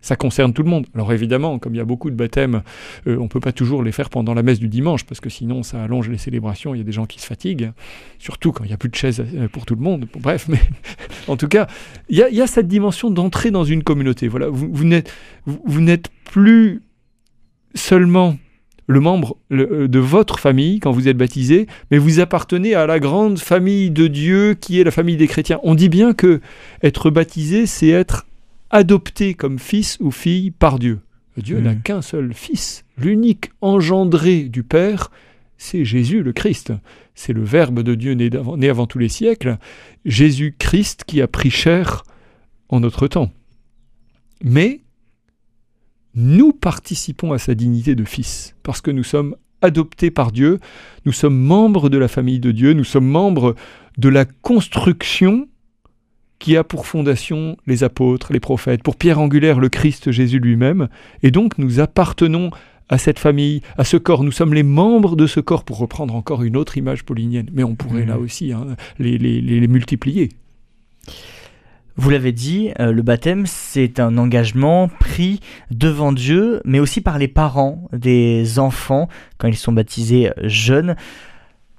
[0.00, 0.86] Ça concerne tout le monde.
[0.94, 2.62] Alors évidemment, comme il y a beaucoup de baptêmes,
[3.08, 5.64] euh, on peut pas toujours les faire pendant la messe du dimanche, parce que sinon
[5.64, 7.72] ça allonge les célébrations, il y a des gens qui se fatiguent,
[8.20, 10.06] surtout quand il n'y a plus de chaises euh, pour tout le monde.
[10.20, 10.60] Bref, mais
[11.26, 11.66] en tout cas,
[12.08, 14.28] il y a, cette dimension d'entrer dans une communauté.
[14.28, 16.82] Voilà, vous n'êtes plus
[17.74, 18.36] seulement
[18.86, 22.98] le membre euh, de votre famille quand vous êtes baptisé, mais vous appartenez à la
[23.00, 25.60] grande famille de Dieu qui est la famille des chrétiens.
[25.62, 26.40] On dit bien que
[26.82, 28.26] être baptisé, c'est être
[28.70, 31.00] adopté comme fils ou fille par Dieu.
[31.36, 35.10] Dieu n'a qu'un seul fils, l'unique engendré du Père,
[35.58, 36.72] c'est Jésus le Christ.
[37.16, 39.58] C'est le Verbe de Dieu né, d'avant- né avant tous les siècles,
[40.04, 42.02] Jésus-Christ qui a pris chair
[42.68, 43.30] en notre temps.
[44.42, 44.80] Mais
[46.16, 50.58] nous participons à sa dignité de fils, parce que nous sommes adoptés par Dieu,
[51.06, 53.54] nous sommes membres de la famille de Dieu, nous sommes membres
[53.98, 55.48] de la construction
[56.38, 60.88] qui a pour fondation les apôtres, les prophètes, pour pierre angulaire le Christ Jésus lui-même,
[61.22, 62.50] et donc nous appartenons
[62.90, 64.22] à cette famille, à ce corps.
[64.24, 67.64] Nous sommes les membres de ce corps, pour reprendre encore une autre image paulinienne, mais
[67.64, 68.08] on pourrait Mhm.
[68.08, 70.28] là aussi hein, les, les- les- les multiplier.
[71.96, 75.38] Vous l'avez dit, euh, le baptême, c'est un engagement pris
[75.70, 80.96] devant Dieu, mais aussi par les parents des enfants quand ils sont baptisés euh, jeunes.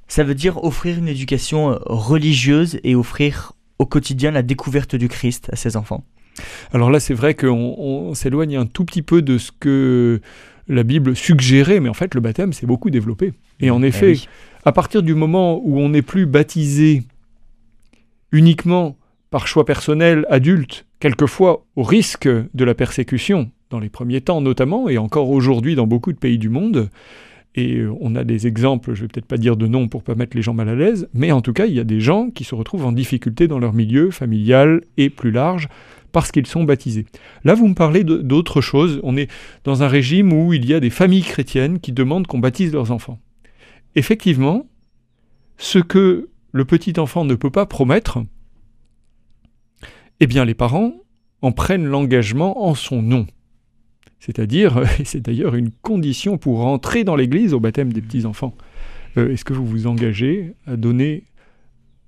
[0.07, 5.09] Ça veut dire offrir une éducation euh, religieuse et offrir au quotidien la découverte du
[5.09, 6.05] Christ à ses enfants.
[6.71, 10.21] Alors là, c'est vrai qu'on on s'éloigne un tout petit peu de ce que
[10.69, 13.33] la Bible suggérait, mais en fait, le baptême s'est beaucoup développé.
[13.59, 14.27] Et en Eh effet, oui.
[14.63, 17.03] à partir du moment où on n'est plus baptisé
[18.31, 18.95] uniquement
[19.35, 24.87] par choix personnel adulte, quelquefois au risque de la persécution, dans les premiers temps notamment,
[24.87, 26.89] et encore aujourd'hui dans beaucoup de pays du monde,
[27.53, 30.15] et euh, on a des exemples, je vais peut-être pas dire de nom pour pas
[30.15, 32.29] mettre les gens mal à l'aise, mais en tout cas, il y a des gens
[32.29, 35.67] qui se retrouvent en difficulté dans leur milieu familial et plus large
[36.13, 37.05] parce qu'ils sont baptisés.
[37.43, 39.01] Là, vous me parlez d'autre chose.
[39.03, 39.29] On est
[39.65, 42.93] dans un régime où il y a des familles chrétiennes qui demandent qu'on baptise leurs
[42.93, 43.19] enfants.
[43.95, 44.65] Effectivement,
[45.57, 48.19] ce que le petit enfant ne peut pas promettre,
[50.19, 50.93] eh bien les parents
[51.41, 53.27] en prennent l'engagement en son nom.
[54.19, 58.55] C'est-à-dire, c'est d'ailleurs une condition pour rentrer dans l'Église au baptême des petits-enfants.
[59.17, 61.23] Euh, Est-ce que vous vous engagez à donner,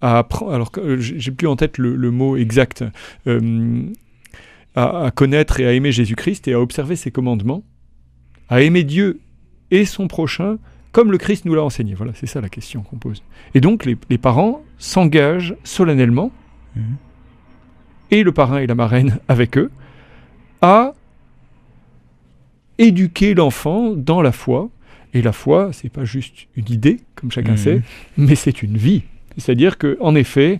[0.01, 2.83] à apprendre, alors euh, j'ai plus en tête le, mot exact,
[3.27, 3.83] euh,
[4.75, 7.63] à, connaître et à aimer Jésus-Christ et à observer ses commandements,
[8.49, 9.19] à aimer Dieu
[9.71, 10.57] et son prochain
[10.93, 11.93] comme le Christ nous l'a enseigné.
[11.93, 13.21] Voilà, c'est ça la question qu'on pose.
[13.53, 16.31] Et donc les, parents s'engagent solennellement
[16.77, 16.97] Mhm.
[18.11, 19.69] Et le parrain et la marraine avec eux,
[20.61, 20.93] à
[22.77, 24.69] éduquer l'enfant dans la foi.
[25.13, 27.57] Et la foi, c'est pas juste une idée, comme chacun Mhm.
[27.57, 27.81] sait,
[28.17, 29.03] mais c'est une vie.
[29.37, 30.59] C'est-à-dire que, en effet,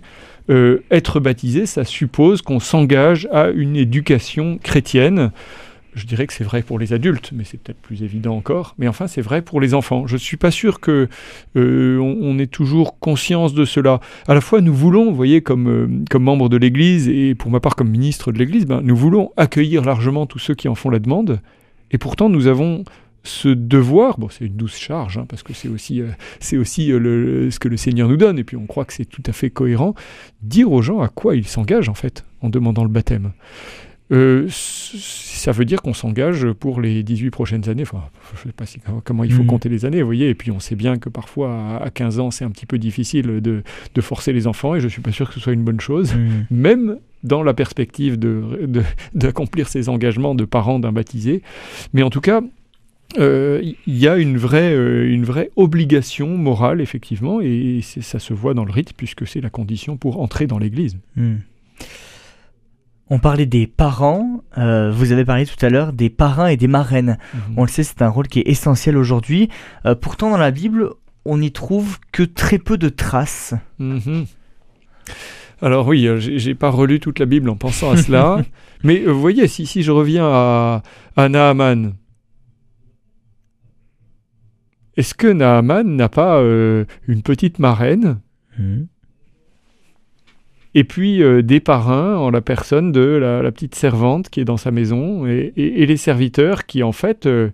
[0.50, 5.30] euh, être baptisé, ça suppose qu'on s'engage à une éducation chrétienne.
[5.98, 8.76] Je dirais que c'est vrai pour les adultes, mais c'est peut-être plus évident encore.
[8.78, 10.06] Mais enfin, c'est vrai pour les enfants.
[10.06, 11.08] Je ne suis pas sûr que
[11.56, 13.98] euh, on, ait toujours conscience de cela.
[14.28, 17.50] À la fois, nous voulons, vous voyez, comme, euh, comme membre de l'Église et pour
[17.50, 20.76] ma part comme ministre de l'Église, ben, nous voulons accueillir largement tous ceux qui en
[20.76, 21.40] font la demande.
[21.90, 22.84] Et pourtant, nous avons
[23.24, 27.76] ce devoir, c'est une douce charge, hein, parce que c'est aussi, euh, ce que le
[27.76, 29.94] Seigneur nous donne, et puis on croit que c'est tout à fait cohérent,
[30.42, 33.32] dire aux gens à quoi ils s'engagent, en fait, en demandant le baptême.
[34.10, 37.82] Euh, ça veut dire qu'on s'engage pour les 18 prochaines années.
[37.82, 38.02] Enfin,
[38.36, 39.48] je sais pas si- comment il faut Mhm.
[39.48, 40.30] compter les années, vous voyez.
[40.30, 42.78] Et puis on sait bien que parfois, à à 15 ans, c'est un petit peu
[42.78, 43.62] difficile de,
[43.94, 46.14] de forcer les enfants, et je suis pas sûr que ce soit une bonne chose
[46.50, 48.82] même dans la perspective de- de-
[49.14, 51.42] d'accomplir ces engagements de parents d'un baptisé.
[51.92, 52.40] Mais en tout cas,
[53.18, 58.32] euh, il y a une vraie, euh, une vraie obligation morale, effectivement, et ça se
[58.34, 60.96] voit dans le rite, puisque c'est la condition pour entrer dans l'Église.
[61.16, 61.36] Hmm.
[63.10, 66.68] On parlait des parents, euh, vous avez parlé tout à l'heure des parrains et des
[66.68, 67.16] marraines.
[67.56, 69.48] On le sait, c'est un rôle qui est essentiel aujourd'hui.
[69.86, 70.90] Euh, pourtant, dans la Bible,
[71.24, 73.54] on n'y trouve que très peu de traces.
[73.78, 74.26] Mhm.
[75.60, 78.42] Alors oui, euh, j'ai pas relu toute la Bible en pensant à cela,
[78.84, 80.82] mais vous voyez, si, si je reviens à,
[81.16, 81.94] à Naaman,
[84.96, 88.20] est-ce que Naaman n'a pas euh, une petite marraine?
[90.74, 94.44] Et puis euh, des parrains en la personne de la, la petite servante qui est
[94.44, 97.50] dans sa maison et, et- et les serviteurs qui en fait euh,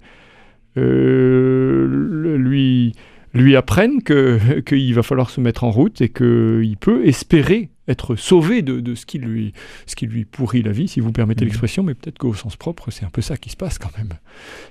[0.77, 2.93] euh, lui,
[3.33, 8.17] lui apprennent que- qu'il va falloir se mettre en route et qu'il peut espérer être
[8.17, 9.53] sauvé de, de ce, qui lui,
[9.87, 11.49] ce qui lui pourrit la vie, si vous permettez Mhm.
[11.51, 14.09] l'expression, mais peut-être qu'au sens propre, c'est un peu ça qui se passe quand même.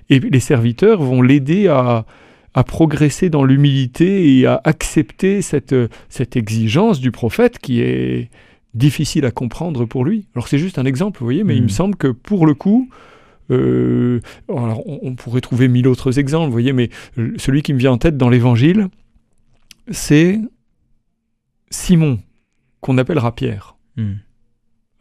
[0.09, 2.05] Et les serviteurs vont l'aider à,
[2.53, 5.75] à progresser dans l'humilité et à accepter cette,
[6.09, 8.29] cette exigence du prophète qui est
[8.73, 10.27] difficile à comprendre pour lui.
[10.35, 12.89] Alors c'est juste un exemple, vous voyez, mais il me semble que pour le coup,
[13.51, 17.73] euh, alors on, on pourrait trouver mille autres exemples, vous voyez, mais euh, celui qui
[17.73, 18.87] me vient en tête dans l'Évangile,
[19.91, 20.39] c'est
[21.69, 22.19] Simon,
[22.81, 23.75] qu'on appellera Pierre.
[23.97, 24.13] Hmm.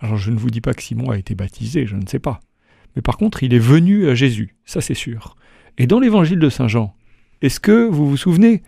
[0.01, 2.41] Alors je ne vous dis pas que Simon a été baptisé, je ne sais pas.
[2.97, 5.37] Mais par contre, il est venu à Jésus, ça c'est sûr.
[5.79, 6.95] Et dans l'évangile de Saint Jean,
[7.43, 8.63] est-ce que vous vous souvenez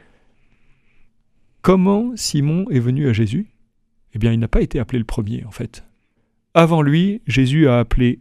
[1.63, 3.47] comment Simon est venu à Jésus?
[4.15, 5.85] Eh bien, il n'a pas été appelé le premier en fait.
[6.53, 8.21] Avant lui, Jésus a appelé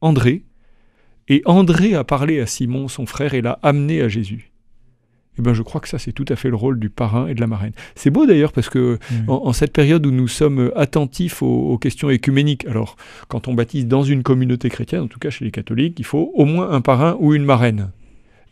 [0.00, 0.44] André,
[1.28, 4.52] et André a parlé à Simon, son frère, et l'a amené à Jésus.
[5.38, 7.34] Eh bien, je crois que ça, c'est tout à fait le rôle du parrain et
[7.34, 7.72] de la marraine.
[7.94, 8.98] C'est beau d'ailleurs parce que
[9.28, 12.96] en, en cette période où nous sommes attentifs aux, aux questions écuméniques, alors
[13.28, 16.32] quand on baptise dans une communauté chrétienne, en tout cas chez les catholiques, il faut
[16.34, 17.92] au moins un parrain ou une marraine.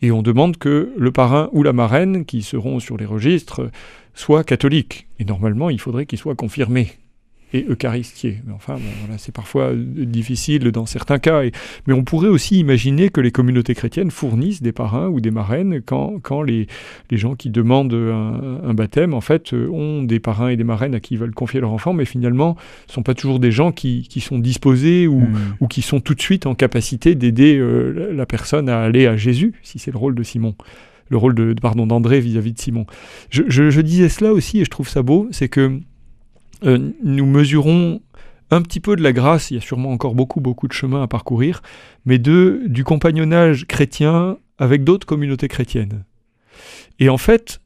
[0.01, 3.69] Et on demande que le parrain ou la marraine qui seront sur les registres
[4.15, 5.07] soient catholiques.
[5.19, 6.91] Et normalement, il faudrait qu'ils soient confirmés
[7.53, 8.37] et eucharistiés.
[8.45, 11.43] Mais enfin, bon, voilà, c'est parfois euh, difficile dans certains cas.
[11.43, 11.51] Et-
[11.87, 15.81] mais on pourrait aussi imaginer que les communautés chrétiennes fournissent des parrains ou des marraines
[15.85, 16.67] quand, quand les,
[17.09, 20.63] les gens qui demandent un, un baptême, en fait, euh, ont des parrains et des
[20.63, 22.55] marraines à qui ils veulent confier leur enfant, mais finalement,
[22.87, 25.37] ne sont pas toujours des gens qui, qui sont disposés ou, Hmm.
[25.59, 29.07] ou qui sont tout de suite en capacité d'aider euh, la- la personne à aller
[29.07, 30.55] à Jésus, si c'est le rôle de Simon,
[31.09, 32.85] le rôle de, pardon d'André vis-à-vis de Simon.
[33.29, 35.79] Je, je- je disais cela aussi et je trouve ça beau, c'est que
[36.63, 38.01] euh, nous mesurons
[38.49, 41.01] un petit peu de la grâce, il y a sûrement encore beaucoup beaucoup de chemin
[41.01, 41.61] à parcourir,
[42.05, 46.03] mais de du compagnonnage chrétien avec d'autres communautés chrétiennes.
[46.99, 47.61] Et en fait,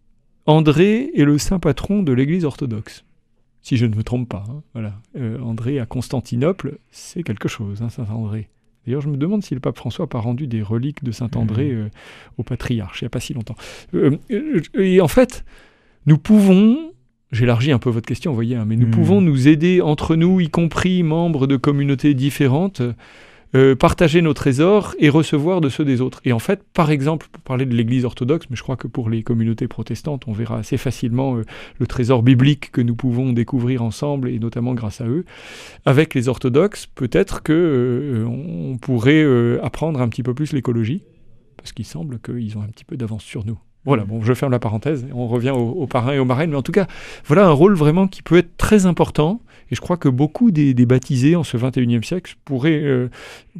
[0.46, 3.04] André est le saint patron de l'Église orthodoxe
[3.66, 4.43] si je ne me trompe pas.
[4.48, 4.62] hein.
[4.74, 4.93] Voilà.
[5.18, 8.48] Euh, André à Constantinople, c'est quelque chose, hein, Saint André.
[8.86, 11.32] D'ailleurs, je me demande si le pape François n'a pas rendu des reliques de Saint
[11.34, 11.89] André euh,
[12.38, 13.56] au patriarche, il n'y a pas si longtemps.
[13.96, 14.18] Euh,
[14.76, 15.43] et en fait,
[16.06, 16.93] nous pouvons,
[17.32, 18.92] j'élargis un peu votre question, vous voyez, hein, mais nous Mhm.
[18.92, 22.82] pouvons nous aider entre nous, y compris membres de communautés différentes,
[23.56, 26.20] euh, partager nos trésors et recevoir de ceux des autres.
[26.26, 29.10] Et en fait, par exemple, pour parler de l'Église orthodoxe, mais je crois que pour
[29.10, 31.44] les communautés protestantes, on verra assez facilement euh,
[31.80, 35.24] le trésor biblique que nous pouvons découvrir ensemble, et notamment grâce à eux.
[35.86, 41.04] Avec les orthodoxes, peut-être que euh, on pourrait euh, apprendre un petit peu plus l'écologie,
[41.56, 43.58] parce qu'il semble qu'ils ont un petit peu d'avance sur nous.
[43.86, 46.56] Voilà, bon, je ferme la parenthèse, on revient aux, aux parrains et aux marraines, mais
[46.56, 46.88] en tout cas,
[47.26, 50.74] voilà un rôle vraiment qui peut être très important, et je crois que beaucoup des,
[50.74, 53.10] des baptisés en ce 21e siècle pourraient, euh,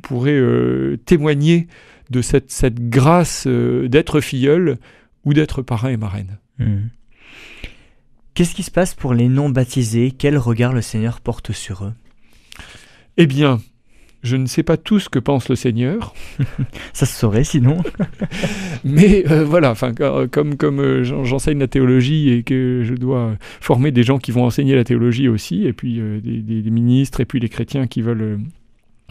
[0.02, 1.68] pourraient euh, témoigner
[2.10, 4.78] de cette, cette grâce euh, d'être filleul
[5.26, 6.38] ou d'être parrain et marraine.
[6.60, 6.88] Hmm.
[8.34, 11.94] Qu'est-ce qui se passe pour les non baptisés Quel regard le Seigneur porte sur eux?
[13.18, 13.60] Eh bien,
[14.26, 16.14] je ne sais pas tout ce que pense le Seigneur,
[16.94, 17.78] Ça se saurait sinon.
[18.84, 22.94] mais euh, voilà, enfin, euh, comme, comme euh, j'en- j'enseigne la théologie et que je
[22.94, 27.22] dois former des gens qui vont enseigner la théologie aussi, et puis euh, des, ministres,
[27.22, 28.40] et puis les chrétiens qui veulent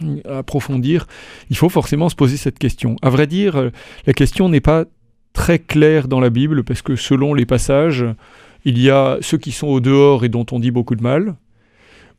[0.03, 1.07] euh, approfondir,
[1.49, 2.97] il faut forcément se poser cette question.
[3.01, 3.71] À vrai dire,
[4.05, 4.85] la question n'est pas
[5.33, 8.05] très claire dans la Bible, parce que selon les passages,
[8.65, 11.35] il y a ceux qui sont au dehors et dont on dit beaucoup de mal,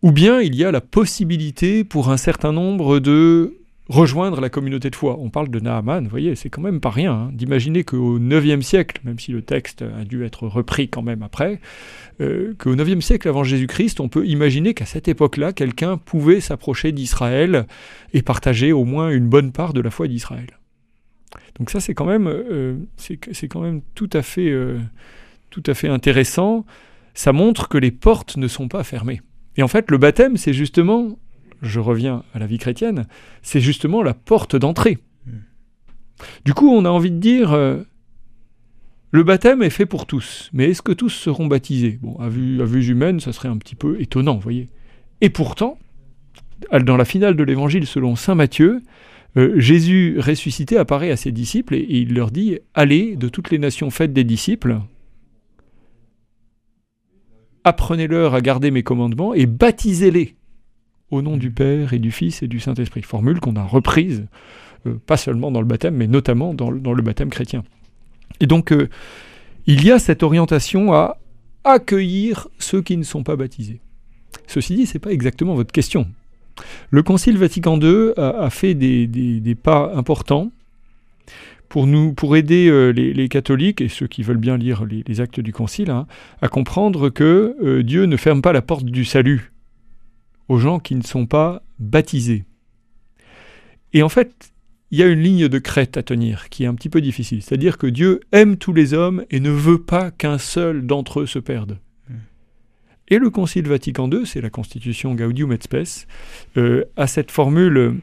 [0.03, 3.57] ou bien il y a la possibilité pour un certain nombre de
[3.89, 5.17] rejoindre la communauté de foi.
[5.21, 8.65] On parle de Naaman, vous voyez, c'est quand même pas rien hein, d'imaginer qu'au IXe
[8.65, 11.61] siècle, même si le texte a dû être repris quand même après,
[12.21, 16.93] euh, qu'au IXe siècle avant Jésus-Christ, on peut imaginer qu'à cette époque-là, quelqu'un pouvait s'approcher
[16.93, 17.67] d'Israël
[18.13, 20.59] et partager au moins une bonne part de la foi d'Israël.
[21.59, 24.79] Donc ça, c'est quand même, euh, c'est quand même tout à fait, euh,
[25.51, 26.67] tout à fait intéressant.
[27.15, 29.21] Ça montre que les portes ne sont pas fermées.
[29.57, 31.19] Et en fait, le baptême, c'est justement,
[31.63, 33.07] je reviens à la vie chrétienne,
[33.43, 34.99] c'est justement la porte d'entrée.
[36.45, 37.83] Du coup, on a envie de dire, euh,
[39.11, 41.99] le baptême est fait pour tous, mais est-ce que tous seront baptisés?
[42.01, 44.69] Bon, à vue, à vue humaine, ça serait un petit peu étonnant, vous voyez.
[45.21, 45.79] Et pourtant,
[46.83, 48.83] dans la finale de l'évangile selon saint Matthieu,
[49.37, 53.51] euh, Jésus ressuscité apparaît à ses disciples et, et il leur dit Allez de toutes
[53.51, 54.81] les nations, faites des disciples,
[57.67, 60.37] apprenez-leur à garder mes commandements et baptisez-les
[61.11, 63.03] au nom du Père et du Fils et du Saint-Esprit.
[63.03, 64.27] Formule qu'on a reprise,
[64.87, 67.65] euh, pas seulement dans le baptême, mais notamment dans, le- baptême chrétien.
[68.39, 68.89] Et donc, euh,
[69.67, 71.19] il y a cette orientation à
[71.65, 73.81] accueillir ceux qui ne sont pas baptisés.
[74.47, 76.07] Ceci dit, ce n'est pas exactement votre question.
[76.91, 80.53] Le Concile Vatican II a, fait des pas importants
[81.69, 85.03] pour, nous, pour aider euh, les, les catholiques et ceux qui veulent bien lire les,
[85.07, 86.07] les actes du Concile hein,
[86.43, 89.53] à comprendre que euh, Dieu ne ferme pas la porte du salut
[90.49, 92.45] aux gens qui ne sont pas baptisés.
[93.93, 94.53] Et en fait,
[94.91, 97.43] il y a une ligne de crête à tenir qui est un petit peu difficile.
[97.43, 101.27] C'est-à-dire que Dieu aime tous les hommes et ne veut pas qu'un seul d'entre eux
[101.27, 101.79] se perde.
[103.09, 106.07] Et le Concile Vatican II, c'est la constitution Gaudium et Spes,
[106.57, 108.01] euh, a cette formule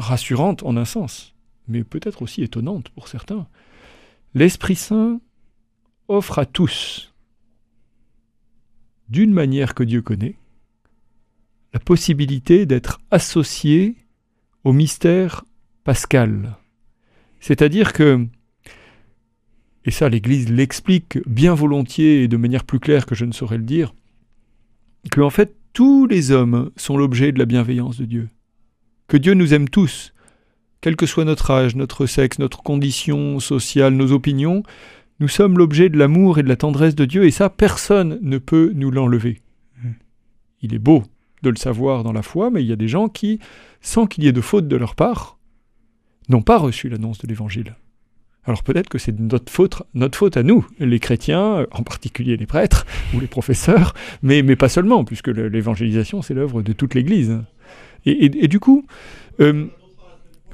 [0.00, 1.34] rassurante en un sens,
[1.68, 3.46] mais peut-être aussi étonnante pour certains.
[4.34, 5.20] L'Esprit Saint
[6.08, 7.14] offre à tous,
[9.08, 10.36] d'une manière que Dieu connaît,
[11.72, 13.96] la possibilité d'être associés
[14.64, 15.44] au mystère
[15.84, 16.56] pascal.
[17.40, 18.26] C'est-à-dire que,
[19.84, 23.58] et ça l'Église l'explique bien volontiers et de manière plus claire que je ne saurais
[23.58, 23.94] le dire,
[25.10, 28.28] que en fait tous les hommes sont l'objet de la bienveillance de Dieu.
[29.10, 30.14] Que Dieu nous aime tous,
[30.80, 34.62] quel que soit notre âge, notre sexe, notre condition sociale, nos opinions,
[35.18, 38.38] nous sommes l'objet de l'amour et de la tendresse de Dieu, et ça, personne ne
[38.38, 39.40] peut nous l'enlever.
[40.62, 41.02] Il est beau
[41.42, 43.40] de le savoir dans la foi, mais il y a des gens qui,
[43.80, 45.40] sans qu'il y ait de faute de leur part,
[46.28, 47.74] n'ont pas reçu l'annonce de l'Évangile.
[48.44, 52.46] Alors peut-être que c'est notre faute, notre faute à nous, les chrétiens, en particulier les
[52.46, 53.92] prêtres ou les professeurs,
[54.22, 57.40] mais, mais pas seulement, puisque l'évangélisation, c'est l'œuvre de toute l'Église.
[58.06, 58.86] Et, et- et du coup,
[59.40, 59.66] euh,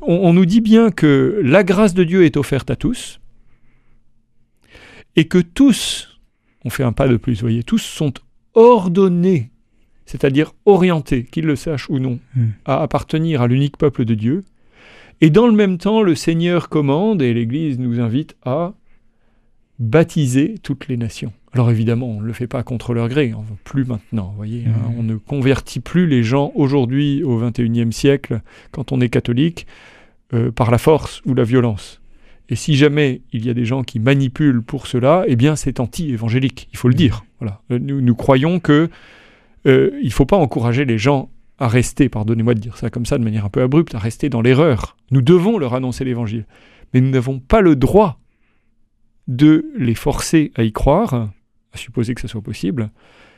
[0.03, 3.21] on, on nous dit bien que la grâce de Dieu est offerte à tous,
[5.17, 6.19] et que tous,
[6.65, 8.13] on fait un pas de plus, vous voyez, tous sont
[8.55, 9.51] ordonnés,
[10.05, 12.49] c'est-à-dire orientés, qu'ils le sachent ou non, Hmm.
[12.65, 14.45] à appartenir à l'unique peuple de Dieu.
[15.23, 18.75] Et dans le même temps, le Seigneur commande, et l'Église nous invite à
[19.79, 21.33] baptiser toutes les nations.
[21.57, 24.27] Alors évidemment, on ne le fait pas contre leur gré, on ne veut plus maintenant,
[24.29, 24.99] vous voyez, hein, Mhm.
[24.99, 28.43] on ne convertit plus les gens aujourd'hui, au XXIe siècle,
[28.73, 29.67] quand on est catholique,
[30.35, 32.03] euh, par la force ou la violence.
[32.51, 35.81] Et si jamais il y a des gens qui manipulent pour cela, eh bien c'est
[35.81, 37.25] anti-évangélique, il faut le dire.
[37.41, 37.63] Voilà.
[37.71, 38.91] Euh, Nous, nous croyons que
[39.67, 43.07] euh, il ne faut pas encourager les gens à rester, pardonnez-moi de dire ça comme
[43.07, 44.99] ça de manière un peu abrupte, à rester dans l'erreur.
[45.11, 46.45] Nous devons leur annoncer l'évangile.
[46.93, 48.21] Mais nous n'avons pas le droit
[49.27, 51.31] de les forcer à y croire,
[51.77, 52.91] à supposer que ça soit possible,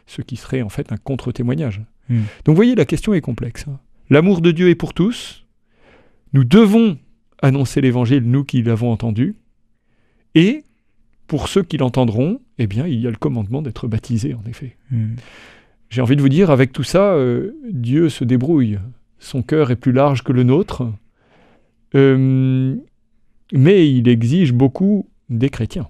[0.07, 1.83] ce qui serait en fait un contre-témoignage.
[2.09, 2.23] Hmm.
[2.45, 3.67] Donc vous voyez, la question est complexe.
[3.69, 3.79] hein.
[4.11, 5.45] L'amour de Dieu est pour tous.
[6.33, 6.99] Nous devons
[7.43, 9.35] annoncer l'évangile, nous qui l'avons entendu.
[10.35, 10.65] Et
[11.27, 14.77] pour ceux qui l'entendront, eh bien, il y a le commandement d'être baptisé, en effet.
[14.91, 15.17] Hmm.
[15.91, 18.79] J'ai envie de vous dire, avec tout ça, euh, Dieu se débrouille.
[19.19, 20.87] Son cœur est plus large que le nôtre.
[21.95, 22.77] Euh,
[23.53, 25.89] mais il exige beaucoup des chrétiens.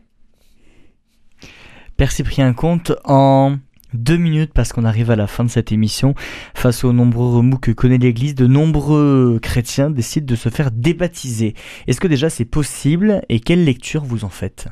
[1.99, 3.59] Père Cyprien Comte, en
[3.92, 6.14] deux minutes, parce qu'on arrive à la fin de cette émission,
[6.55, 11.55] face aux nombreux remous que connaît l'Église, de nombreux chrétiens décident de se faire débaptiser.
[11.88, 14.68] Est-ce que déjà c'est possible et quelle lecture vous en faites?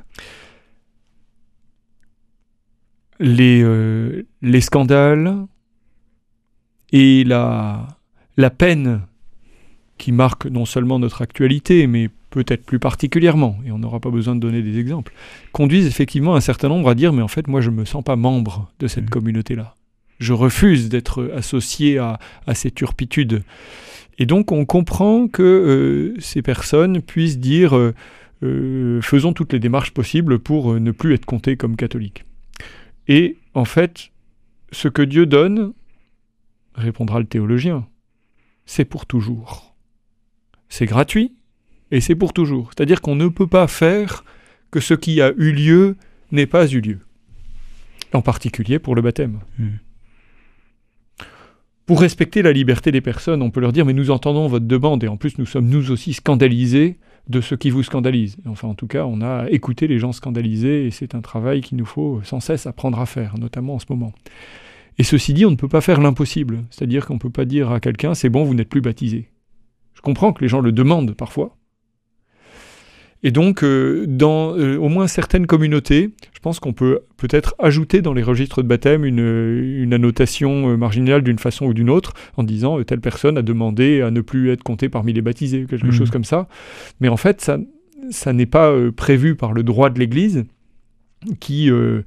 [3.18, 5.46] Les, euh, les scandales
[6.92, 7.88] Et la,
[8.36, 9.00] la peine
[9.98, 14.34] qui marque non seulement notre actualité, mais peut-être plus particulièrement, et on n'aura pas besoin
[14.34, 15.12] de donner des exemples,
[15.52, 18.04] conduisent effectivement un certain nombre à dire mais en fait moi je ne me sens
[18.04, 19.10] pas membre de cette Mhm.
[19.10, 19.74] communauté-là.
[20.18, 23.42] Je refuse d'être associé à, à ces turpitudes.
[24.18, 27.94] Et donc on comprend que euh, ces personnes puissent dire euh,
[28.42, 32.24] euh, faisons toutes les démarches possibles pour euh, ne plus être comptés comme catholiques.
[33.08, 34.10] Et en fait,
[34.72, 35.72] ce que Dieu donne,
[36.74, 37.86] répondra le théologien,
[38.66, 39.74] c'est pour toujours.
[40.68, 41.35] C'est gratuit
[41.90, 42.70] et c'est pour toujours.
[42.70, 44.24] C'est-à-dire qu'on ne peut pas faire
[44.70, 45.96] que ce qui a eu lieu
[46.32, 46.98] n'ait pas eu lieu.
[48.12, 49.40] En particulier pour le baptême.
[49.58, 49.76] Hmm.
[51.86, 55.04] Pour respecter la liberté des personnes, on peut leur dire mais nous entendons votre demande
[55.04, 58.36] et en plus nous sommes nous aussi scandalisés de ce qui vous scandalise.
[58.46, 61.78] Enfin en tout cas on a écouté les gens scandalisés et c'est un travail qu'il
[61.78, 64.12] nous faut sans cesse apprendre à faire, notamment en ce moment.
[64.98, 66.64] Et ceci dit, on ne peut pas faire l'impossible.
[66.70, 69.28] C'est-à-dire qu'on ne peut pas dire à quelqu'un c'est bon, vous n'êtes plus baptisé.
[69.94, 71.56] Je comprends que les gens le demandent parfois.
[73.26, 78.00] Et donc, euh, dans euh, au moins certaines communautés, je pense qu'on peut peut-être ajouter
[78.00, 82.12] dans les registres de baptême une, une annotation euh, marginale d'une façon ou d'une autre,
[82.36, 85.66] en disant euh, telle personne a demandé à ne plus être comptée parmi les baptisés,
[85.68, 85.92] quelque Mhm.
[85.92, 86.46] chose comme ça.
[87.00, 87.58] Mais en fait, ça,
[88.10, 90.44] ça n'est pas euh, prévu par le droit de l'Église,
[91.40, 92.02] qui euh,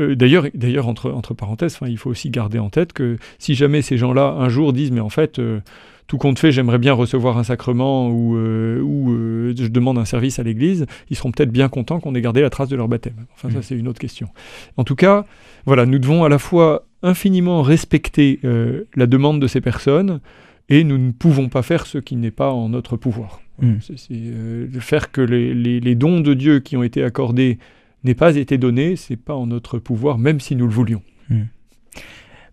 [0.00, 3.80] euh, d'ailleurs, d'ailleurs entre, entre parenthèses, il faut aussi garder en tête que si jamais
[3.80, 5.60] ces gens-là un jour disent mais en fait euh,
[6.06, 10.04] tout compte fait, j'aimerais bien recevoir un sacrement ou, euh, ou euh, je demande un
[10.04, 12.88] service à l'Église, ils seront peut-être bien contents qu'on ait gardé la trace de leur
[12.88, 13.26] baptême.
[13.34, 13.62] Enfin, ça, Mm.
[13.62, 14.28] c'est une autre question.
[14.76, 15.24] En tout cas,
[15.66, 20.20] voilà, nous devons à la fois infiniment respecter euh, la demande de ces personnes
[20.68, 23.40] et nous ne pouvons pas faire ce qui n'est pas en notre pouvoir.
[23.60, 23.74] Mm.
[23.80, 27.58] C'est faire que les, les- les dons de Dieu qui ont été accordés
[28.02, 31.02] n'aient pas été donnés, c'est pas en notre pouvoir, même si nous le voulions.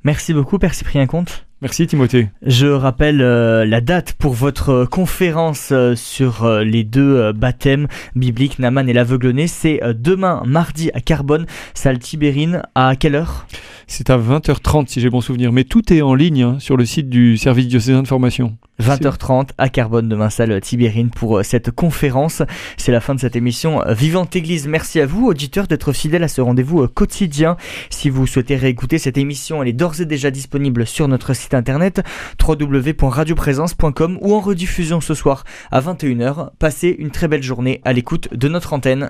[0.03, 1.45] Merci beaucoup, Père Cyprien Comte.
[1.61, 2.27] Merci Timothée.
[2.41, 8.57] Je rappelle euh, la date pour votre euh, conférence euh, sur les deux baptêmes bibliques,
[8.57, 9.45] Naman et l'aveugle-né.
[9.45, 11.45] C'est demain, mardi, à Carbone,
[11.75, 12.63] salle Tibérine.
[12.73, 13.45] À quelle heure?
[13.93, 16.85] C'est à 20h30 si j'ai bon souvenir, mais tout est en ligne hein, sur le
[16.85, 18.55] site du service diocésain de formation.
[18.81, 22.41] 20h30 à Carbone, demain, salle Tibérine, pour euh, cette conférence.
[22.77, 24.65] C'est la fin de cette émission euh, Vivante Église.
[24.69, 27.57] Merci à vous, auditeurs, d'être fidèles à ce rendez-vous euh, quotidien.
[27.89, 31.53] Si vous souhaitez réécouter cette émission, elle est d'ores et déjà disponible sur notre site
[31.53, 32.01] internet
[32.41, 36.51] www.radioprésence.com ou en rediffusion ce soir à 21h.
[36.59, 39.09] Passez une très belle journée à l'écoute de notre antenne.